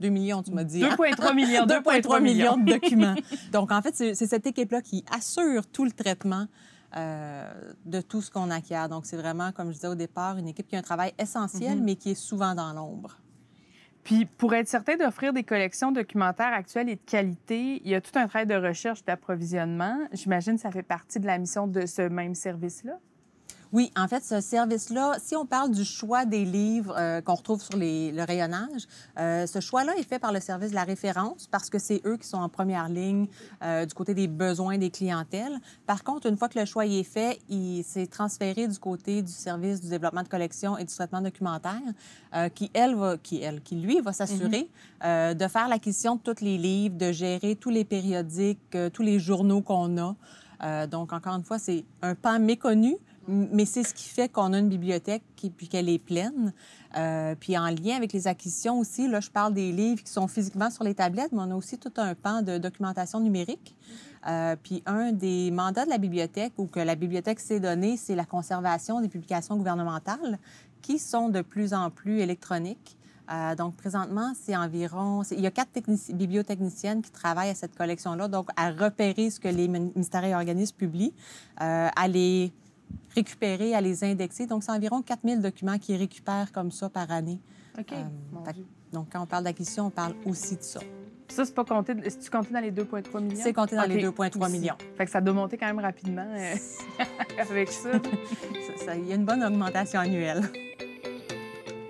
2 0.00 0.08
millions, 0.08 0.42
tu 0.42 0.50
m'as 0.52 0.64
dit. 0.64 0.84
hein? 0.84 0.96
2,3 0.98 1.34
millions. 1.36 1.66
2,3 1.66 2.20
millions 2.22 2.56
de 2.56 2.72
documents. 2.72 3.14
Donc, 3.52 3.72
en 3.72 3.80
fait, 3.82 3.94
c'est 3.94 4.14
cette 4.14 4.46
équipe-là 4.46 4.82
qui 4.82 5.04
assure 5.10 5.66
tout 5.66 5.84
le 5.84 5.92
traitement 5.92 6.46
euh, 6.96 7.52
de 7.86 8.00
tout 8.00 8.22
ce 8.22 8.30
qu'on 8.30 8.50
acquiert. 8.50 8.88
Donc, 8.88 9.06
c'est 9.06 9.16
vraiment, 9.16 9.50
comme 9.52 9.68
je 9.70 9.74
disais 9.74 9.88
au 9.88 9.94
départ, 9.96 10.36
une 10.38 10.48
équipe 10.48 10.68
qui 10.68 10.76
a 10.76 10.78
un 10.78 10.82
travail 10.82 11.12
essentiel, 11.18 11.78
Mhm. 11.78 11.84
mais 11.84 11.96
qui 11.96 12.10
est 12.10 12.14
souvent 12.14 12.54
dans 12.54 12.72
l'ombre. 12.72 13.16
Puis, 14.04 14.26
pour 14.26 14.54
être 14.54 14.68
certain 14.68 14.96
d'offrir 14.96 15.32
des 15.32 15.44
collections 15.44 15.90
documentaires 15.90 16.52
actuelles 16.52 16.90
et 16.90 16.96
de 16.96 17.00
qualité, 17.00 17.80
il 17.82 17.90
y 17.90 17.94
a 17.94 18.02
tout 18.02 18.10
un 18.16 18.28
travail 18.28 18.46
de 18.46 18.54
recherche 18.54 19.02
d'approvisionnement. 19.04 19.98
J'imagine 20.12 20.56
que 20.56 20.60
ça 20.60 20.70
fait 20.70 20.82
partie 20.82 21.20
de 21.20 21.26
la 21.26 21.38
mission 21.38 21.66
de 21.66 21.86
ce 21.86 22.02
même 22.02 22.34
service-là. 22.34 22.98
Oui, 23.74 23.90
en 23.96 24.06
fait, 24.06 24.24
ce 24.24 24.40
service-là, 24.40 25.16
si 25.20 25.34
on 25.34 25.46
parle 25.46 25.72
du 25.72 25.84
choix 25.84 26.24
des 26.24 26.44
livres 26.44 26.94
euh, 26.96 27.20
qu'on 27.20 27.34
retrouve 27.34 27.60
sur 27.60 27.76
les- 27.76 28.12
le 28.12 28.22
rayonnage, 28.22 28.86
euh, 29.18 29.48
ce 29.48 29.58
choix-là 29.58 29.96
est 29.98 30.04
fait 30.08 30.20
par 30.20 30.32
le 30.32 30.38
service 30.38 30.70
de 30.70 30.76
la 30.76 30.84
référence 30.84 31.48
parce 31.50 31.68
que 31.70 31.80
c'est 31.80 32.00
eux 32.06 32.16
qui 32.16 32.28
sont 32.28 32.36
en 32.38 32.48
première 32.48 32.88
ligne 32.88 33.26
euh, 33.64 33.84
du 33.84 33.92
côté 33.92 34.14
des 34.14 34.28
besoins 34.28 34.78
des 34.78 34.90
clientèles. 34.90 35.58
Par 35.88 36.04
contre, 36.04 36.28
une 36.28 36.36
fois 36.36 36.48
que 36.48 36.56
le 36.56 36.66
choix 36.66 36.86
y 36.86 37.00
est 37.00 37.02
fait, 37.02 37.40
il 37.48 37.82
s'est 37.82 38.06
transféré 38.06 38.68
du 38.68 38.78
côté 38.78 39.22
du 39.22 39.32
service 39.32 39.80
du 39.80 39.88
développement 39.88 40.22
de 40.22 40.28
collection 40.28 40.78
et 40.78 40.84
du 40.84 40.94
traitement 40.94 41.20
documentaire, 41.20 41.82
qui, 42.54 42.70
elle, 42.74 42.94
va, 42.94 43.16
qui, 43.18 43.42
elle, 43.42 43.60
qui, 43.60 43.74
lui, 43.74 44.00
va 44.00 44.12
s'assurer 44.12 44.68
euh, 45.04 45.34
de 45.34 45.48
faire 45.48 45.66
l'acquisition 45.66 46.14
de 46.14 46.20
tous 46.20 46.44
les 46.44 46.58
livres, 46.58 46.96
de 46.96 47.10
gérer 47.10 47.56
tous 47.56 47.70
les 47.70 47.84
périodiques, 47.84 48.76
tous 48.92 49.02
les 49.02 49.18
journaux 49.18 49.62
qu'on 49.62 49.98
a. 49.98 50.86
Donc, 50.86 51.12
encore 51.12 51.34
une 51.34 51.44
fois, 51.44 51.58
c'est 51.58 51.84
un 52.02 52.14
pan 52.14 52.38
méconnu, 52.38 52.96
Mais 53.26 53.64
c'est 53.64 53.82
ce 53.82 53.94
qui 53.94 54.08
fait 54.08 54.28
qu'on 54.28 54.52
a 54.52 54.58
une 54.58 54.68
bibliothèque 54.68 55.22
et 55.42 55.50
puis 55.50 55.68
qu'elle 55.68 55.88
est 55.88 55.98
pleine. 55.98 56.52
Euh, 56.96 57.34
puis 57.38 57.56
en 57.58 57.66
lien 57.66 57.96
avec 57.96 58.12
les 58.12 58.26
acquisitions 58.26 58.78
aussi, 58.78 59.08
là, 59.08 59.20
je 59.20 59.30
parle 59.30 59.54
des 59.54 59.72
livres 59.72 60.02
qui 60.02 60.12
sont 60.12 60.28
physiquement 60.28 60.70
sur 60.70 60.84
les 60.84 60.94
tablettes, 60.94 61.32
mais 61.32 61.40
on 61.40 61.50
a 61.50 61.54
aussi 61.54 61.78
tout 61.78 61.92
un 61.96 62.14
pan 62.14 62.42
de 62.42 62.58
documentation 62.58 63.20
numérique. 63.20 63.76
Euh, 64.26 64.56
puis 64.62 64.82
un 64.86 65.12
des 65.12 65.50
mandats 65.50 65.84
de 65.84 65.90
la 65.90 65.98
bibliothèque 65.98 66.54
ou 66.56 66.66
que 66.66 66.80
la 66.80 66.94
bibliothèque 66.94 67.40
s'est 67.40 67.60
donné, 67.60 67.96
c'est 67.96 68.14
la 68.14 68.24
conservation 68.24 69.00
des 69.00 69.08
publications 69.08 69.56
gouvernementales 69.56 70.38
qui 70.82 70.98
sont 70.98 71.28
de 71.28 71.42
plus 71.42 71.74
en 71.74 71.90
plus 71.90 72.20
électroniques. 72.20 72.96
Euh, 73.30 73.54
donc, 73.54 73.76
présentement, 73.76 74.32
c'est 74.38 74.54
environ... 74.54 75.22
Il 75.30 75.40
y 75.40 75.46
a 75.46 75.50
quatre 75.50 75.70
bibliotechniciennes 76.12 77.00
qui 77.00 77.10
travaillent 77.10 77.50
à 77.50 77.54
cette 77.54 77.74
collection-là, 77.74 78.28
donc 78.28 78.50
à 78.56 78.70
repérer 78.70 79.30
ce 79.30 79.40
que 79.40 79.48
les 79.48 79.66
ministères 79.66 80.24
et 80.24 80.34
organismes 80.34 80.76
publient, 80.76 81.14
à 81.56 82.08
les 82.08 82.52
récupérer, 83.14 83.74
à 83.74 83.80
les 83.80 84.04
indexer. 84.04 84.46
Donc, 84.46 84.64
c'est 84.64 84.72
environ 84.72 85.02
4000 85.02 85.40
documents 85.40 85.78
qu'ils 85.78 85.96
récupèrent 85.96 86.52
comme 86.52 86.70
ça 86.70 86.88
par 86.88 87.10
année. 87.10 87.40
OK. 87.78 87.92
Euh, 87.92 88.52
donc, 88.92 89.08
quand 89.12 89.22
on 89.22 89.26
parle 89.26 89.44
d'acquisition, 89.44 89.86
on 89.86 89.90
parle 89.90 90.14
aussi 90.24 90.56
de 90.56 90.62
ça. 90.62 90.80
Ça, 91.28 91.44
c'est 91.44 91.54
pas 91.54 91.64
compté. 91.64 91.94
Est-ce 92.04 92.18
que 92.18 92.24
tu 92.24 92.30
compté 92.30 92.52
dans 92.52 92.60
les 92.60 92.70
2,3 92.70 93.20
millions? 93.20 93.40
C'est 93.42 93.52
compté 93.52 93.76
dans 93.76 93.88
les 93.88 94.02
2,3 94.02 94.50
millions. 94.52 94.76
Fait 94.96 95.04
que 95.04 95.10
ça 95.10 95.20
doit 95.20 95.34
monter 95.34 95.56
quand 95.56 95.66
même 95.66 95.80
rapidement 95.80 96.26
avec 97.38 97.68
ça. 97.70 97.90
Il 98.96 99.08
y 99.08 99.12
a 99.12 99.16
une 99.16 99.24
bonne 99.24 99.42
augmentation 99.42 100.00
annuelle. 100.00 100.42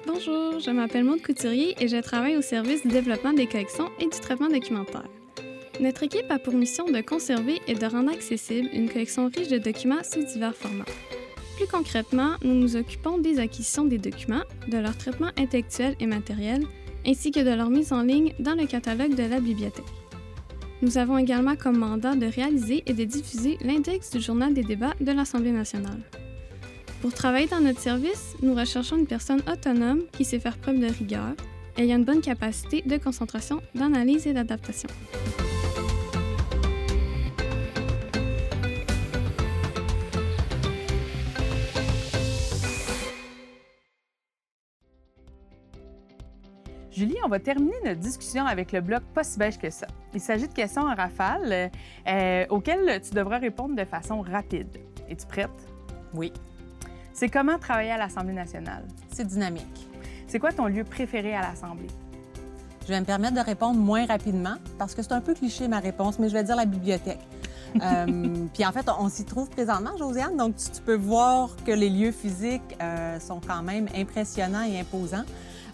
Bonjour, 0.07 0.61
je 0.61 0.71
m'appelle 0.71 1.05
Maude 1.05 1.23
Couturier 1.23 1.75
et 1.83 1.89
je 1.89 1.97
travaille 1.97 2.37
au 2.37 2.43
service 2.43 2.83
du 2.83 2.89
développement 2.89 3.33
des 3.33 3.47
collections 3.47 3.91
et 3.99 4.05
du 4.05 4.19
traitement 4.21 4.49
documentaire. 4.49 5.09
Notre 5.81 6.05
équipe 6.05 6.31
a 6.31 6.39
pour 6.39 6.55
mission 6.55 6.87
de 6.87 7.01
conserver 7.01 7.61
et 7.67 7.75
de 7.75 7.87
rendre 7.87 8.13
accessible 8.13 8.69
une 8.73 8.89
collection 8.89 9.29
riche 9.35 9.49
de 9.49 9.59
documents 9.59 10.05
sous 10.05 10.23
divers 10.23 10.55
formats. 10.55 10.85
Plus 11.57 11.67
concrètement, 11.67 12.35
nous 12.45 12.55
nous 12.55 12.77
occupons 12.77 13.19
des 13.19 13.41
acquisitions 13.41 13.85
des 13.85 13.99
documents, 13.99 14.45
de 14.69 14.79
leur 14.79 14.97
traitement 14.97 15.31
intellectuel 15.37 15.97
et 15.99 16.07
matériel, 16.07 16.65
ainsi 17.05 17.33
que 17.33 17.41
de 17.41 17.51
leur 17.51 17.71
mise 17.71 17.93
en 17.93 18.03
ligne 18.03 18.35
dans 18.39 18.55
le 18.55 18.67
catalogue 18.67 19.17
de 19.17 19.25
la 19.25 19.41
bibliothèque. 19.41 19.85
Nous 20.81 20.97
avons 20.97 21.19
également 21.19 21.57
comme 21.57 21.79
mandat 21.79 22.15
de 22.15 22.27
réaliser 22.27 22.85
et 22.87 22.93
de 22.93 23.05
diffuser 23.05 23.59
l'index 23.61 24.11
du 24.11 24.21
journal 24.21 24.55
des 24.55 24.63
débats 24.63 24.95
de 25.01 25.11
l'Assemblée 25.11 25.53
nationale. 25.53 26.01
Pour 27.01 27.13
travailler 27.13 27.49
dans 27.49 27.61
notre 27.61 27.81
service, 27.81 28.35
nous 28.43 28.55
recherchons 28.55 28.97
une 28.97 29.07
personne 29.07 29.43
autonome 29.51 30.03
qui 30.13 30.25
sait 30.25 30.41
faire 30.41 30.57
preuve 30.57 30.79
de 30.79 30.87
rigueur, 30.87 31.35
ayant 31.77 31.97
une 31.97 32.05
bonne 32.05 32.21
capacité 32.21 32.83
de 32.83 32.97
concentration, 32.97 33.61
d'analyse 33.75 34.27
et 34.27 34.33
d'adaptation. 34.33 34.89
Julie, 46.93 47.17
on 47.25 47.29
va 47.29 47.41
terminer 47.41 47.75
notre 47.85 47.99
discussion 47.99 48.47
avec 48.47 48.71
le 48.71 48.81
bloc 48.81 49.03
pas 49.13 49.25
si 49.25 49.37
beige 49.37 49.59
que 49.59 49.69
ça. 49.69 49.89
Il 50.15 50.21
s'agit 50.21 50.47
de 50.47 50.53
questions 50.53 50.83
en 50.83 50.95
rafale 50.95 51.73
euh, 52.07 52.47
auxquelles 52.51 53.01
tu 53.01 53.11
devras 53.11 53.39
répondre 53.39 53.75
de 53.75 53.85
façon 53.85 54.21
rapide. 54.21 54.69
Es-tu 55.09 55.27
prête? 55.27 55.51
Oui. 56.15 56.33
C'est 57.13 57.29
comment 57.29 57.59
travailler 57.59 57.91
à 57.91 57.99
l'Assemblée 57.99 58.33
nationale? 58.33 58.87
C'est 59.11 59.27
dynamique. 59.27 59.89
C'est 60.35 60.41
quoi 60.41 60.51
ton 60.51 60.67
lieu 60.67 60.83
préféré 60.83 61.33
à 61.37 61.43
l'Assemblée? 61.43 61.87
Je 62.83 62.89
vais 62.89 62.99
me 62.99 63.05
permettre 63.05 63.37
de 63.37 63.41
répondre 63.41 63.79
moins 63.79 64.05
rapidement 64.05 64.57
parce 64.81 64.97
que 64.97 65.01
c'est 65.01 65.13
un 65.13 65.21
peu 65.21 65.33
cliché 65.33 65.69
ma 65.69 65.79
réponse, 65.79 66.19
mais 66.19 66.29
je 66.29 66.35
vais 66.35 66.43
dire 66.43 66.57
la 66.57 66.65
bibliothèque. 66.65 67.21
euh, 67.81 68.35
puis 68.53 68.67
en 68.67 68.73
fait, 68.73 68.85
on, 68.99 69.09
s'y 69.09 69.25
trouve 69.25 69.49
présentement, 69.49 69.97
Josiane, 69.97 70.37
donc 70.37 70.57
tu, 70.57 70.83
peux 70.83 70.97
voir 70.97 71.55
que 71.65 71.71
les 71.71 71.89
lieux 71.89 72.11
physiques 72.11 72.77
euh, 72.83 73.21
sont 73.21 73.41
quand 73.47 73.63
même 73.63 73.87
impressionnants 73.95 74.65
et 74.65 74.81
imposants. 74.81 75.23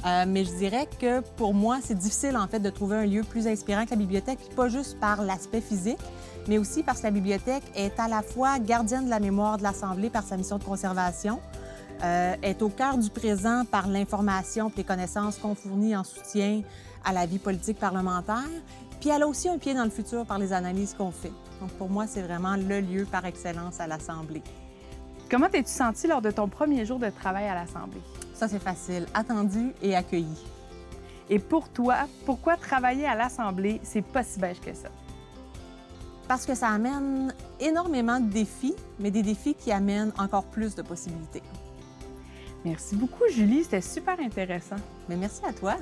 Euh, 0.05 0.27
mais 0.29 0.45
je 0.45 0.53
dirais 0.53 0.87
que 1.01 1.21
pour 1.39 1.55
moi, 1.55 1.79
c'est 1.83 1.97
difficile 1.97 2.37
en 2.37 2.47
fait 2.47 2.61
de 2.61 2.69
trouver 2.69 2.97
un 2.97 3.07
lieu 3.07 3.23
plus 3.23 3.47
inspirant 3.47 3.87
que 3.87 3.93
la 3.93 3.97
bibliothèque, 3.97 4.41
pas 4.55 4.69
juste 4.69 5.01
par 5.01 5.23
l'aspect 5.23 5.63
physique, 5.63 6.01
mais 6.49 6.59
aussi 6.59 6.83
parce 6.83 6.99
que 6.99 7.05
la 7.05 7.13
bibliothèque 7.13 7.65
est 7.75 7.99
à 7.99 8.09
la 8.09 8.21
fois 8.21 8.59
gardienne 8.59 9.07
de 9.07 9.11
la 9.11 9.21
mémoire 9.21 9.57
de 9.57 9.63
l'Assemblée 9.63 10.11
par 10.11 10.25
sa 10.25 10.37
mission 10.37 10.59
de 10.59 10.65
conservation, 10.65 11.41
euh, 12.03 12.35
est 12.43 12.63
au 12.63 12.69
cœur 12.69 12.99
du 12.99 13.11
présent 13.11 13.65
par 13.71 13.87
l'information 13.87 14.69
et 14.69 14.79
les 14.79 14.85
connaissances 14.85 15.39
qu'on 15.39 15.55
fournit 15.55 15.97
en 15.97 16.05
soutien 16.05 16.63
à 17.05 17.13
la 17.13 17.27
vie 17.27 17.39
politique 17.39 17.79
parlementaire, 17.79 18.45
puis 19.01 19.11
elle 19.11 19.23
a 19.23 19.27
aussi 19.27 19.49
un 19.49 19.59
pied 19.59 19.75
dans 19.75 19.85
le 19.85 19.91
futur 19.91 20.27
par 20.27 20.39
les 20.39 20.53
analyses 20.53 20.95
qu'on 20.95 21.11
fait. 21.11 21.33
Donc 21.61 21.71
pour 21.73 21.89
moi, 21.89 22.07
c'est 22.07 22.23
vraiment 22.23 22.57
le 22.57 22.81
lieu 22.81 23.05
par 23.05 23.25
excellence 23.25 23.81
à 23.81 23.87
l'Assemblée. 23.87 24.43
Comment 25.31 25.49
t'es-tu 25.49 25.71
senti 25.71 26.07
lors 26.07 26.21
de 26.21 26.31
ton 26.31 26.49
premier 26.49 26.85
jour 26.85 26.99
de 26.99 27.09
travail 27.09 27.47
à 27.47 27.55
l'Assemblée? 27.55 28.03
Ça, 28.35 28.49
c'est 28.49 28.59
facile. 28.59 29.07
Attendu 29.15 29.73
et 29.81 29.95
accueilli. 29.95 30.45
Et 31.29 31.39
pour 31.39 31.69
toi, 31.69 32.09
pourquoi 32.27 32.57
travailler 32.57 33.07
à 33.07 33.15
l'Assemblée, 33.15 33.81
c'est 33.85 34.03
pas 34.03 34.25
si 34.25 34.41
beige 34.41 34.61
que 34.61 34.75
ça? 34.75 34.89
Parce 36.27 36.47
que 36.47 36.55
ça 36.55 36.69
amène 36.69 37.33
énormément 37.61 38.19
de 38.19 38.29
défis, 38.29 38.75
mais 38.99 39.11
des 39.11 39.23
défis 39.23 39.55
qui 39.55 39.71
amènent 39.71 40.13
encore 40.19 40.45
plus 40.45 40.75
de 40.75 40.83
possibilités. 40.83 41.43
Merci 42.65 42.97
beaucoup, 42.97 43.25
Julie. 43.31 43.65
C'était 43.65 43.81
super 43.81 44.19
intéressant. 44.21 44.77
Mais 45.09 45.17
merci 45.17 45.41
à 45.45 45.53
toi. 45.53 45.77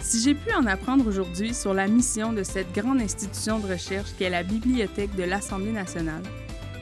Si 0.00 0.20
j'ai 0.20 0.34
pu 0.34 0.52
en 0.52 0.66
apprendre 0.66 1.06
aujourd'hui 1.06 1.54
sur 1.54 1.72
la 1.72 1.88
mission 1.88 2.34
de 2.34 2.42
cette 2.42 2.70
grande 2.72 3.00
institution 3.00 3.58
de 3.58 3.66
recherche 3.66 4.10
qu'est 4.18 4.28
la 4.28 4.42
Bibliothèque 4.42 5.14
de 5.16 5.22
l'Assemblée 5.22 5.72
nationale, 5.72 6.22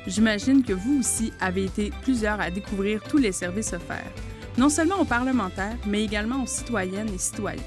j'imagine 0.06 0.64
que 0.64 0.72
vous 0.72 0.98
aussi 0.98 1.32
avez 1.40 1.66
été 1.66 1.92
plusieurs 2.02 2.40
à 2.40 2.50
découvrir 2.50 3.00
tous 3.04 3.18
les 3.18 3.30
services 3.30 3.72
offerts, 3.72 4.12
non 4.58 4.68
seulement 4.68 5.00
aux 5.00 5.04
parlementaires, 5.04 5.76
mais 5.86 6.02
également 6.02 6.42
aux 6.42 6.46
citoyennes 6.46 7.08
et 7.14 7.18
citoyens. 7.18 7.62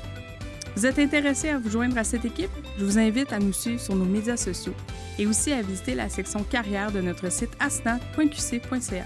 Vous 0.76 0.86
êtes 0.86 1.00
intéressé 1.00 1.50
à 1.50 1.60
vous 1.60 1.70
joindre 1.70 1.98
à 1.98 2.04
cette 2.04 2.26
équipe? 2.26 2.52
Je 2.78 2.86
vous 2.86 2.98
invite 2.98 3.32
à 3.34 3.40
nous 3.40 3.54
suivre 3.54 3.80
sur 3.80 3.96
nos 3.96 4.06
médias 4.06 4.38
sociaux 4.38 4.74
et 5.20 5.28
aussi 5.28 5.52
à 5.52 5.62
visiter 5.62 5.96
la 5.96 6.10
section 6.10 6.44
carrière 6.44 6.92
de 6.92 7.02
notre 7.02 7.32
site 7.32 7.52
asnat.qc.ca. 7.60 9.06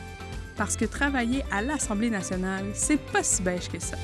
Parce 0.55 0.75
que 0.75 0.85
travailler 0.85 1.43
à 1.51 1.61
l'Assemblée 1.61 2.09
nationale, 2.09 2.65
c'est 2.73 2.99
pas 3.11 3.23
si 3.23 3.43
beige 3.43 3.69
que 3.69 3.79
ça. 3.79 3.97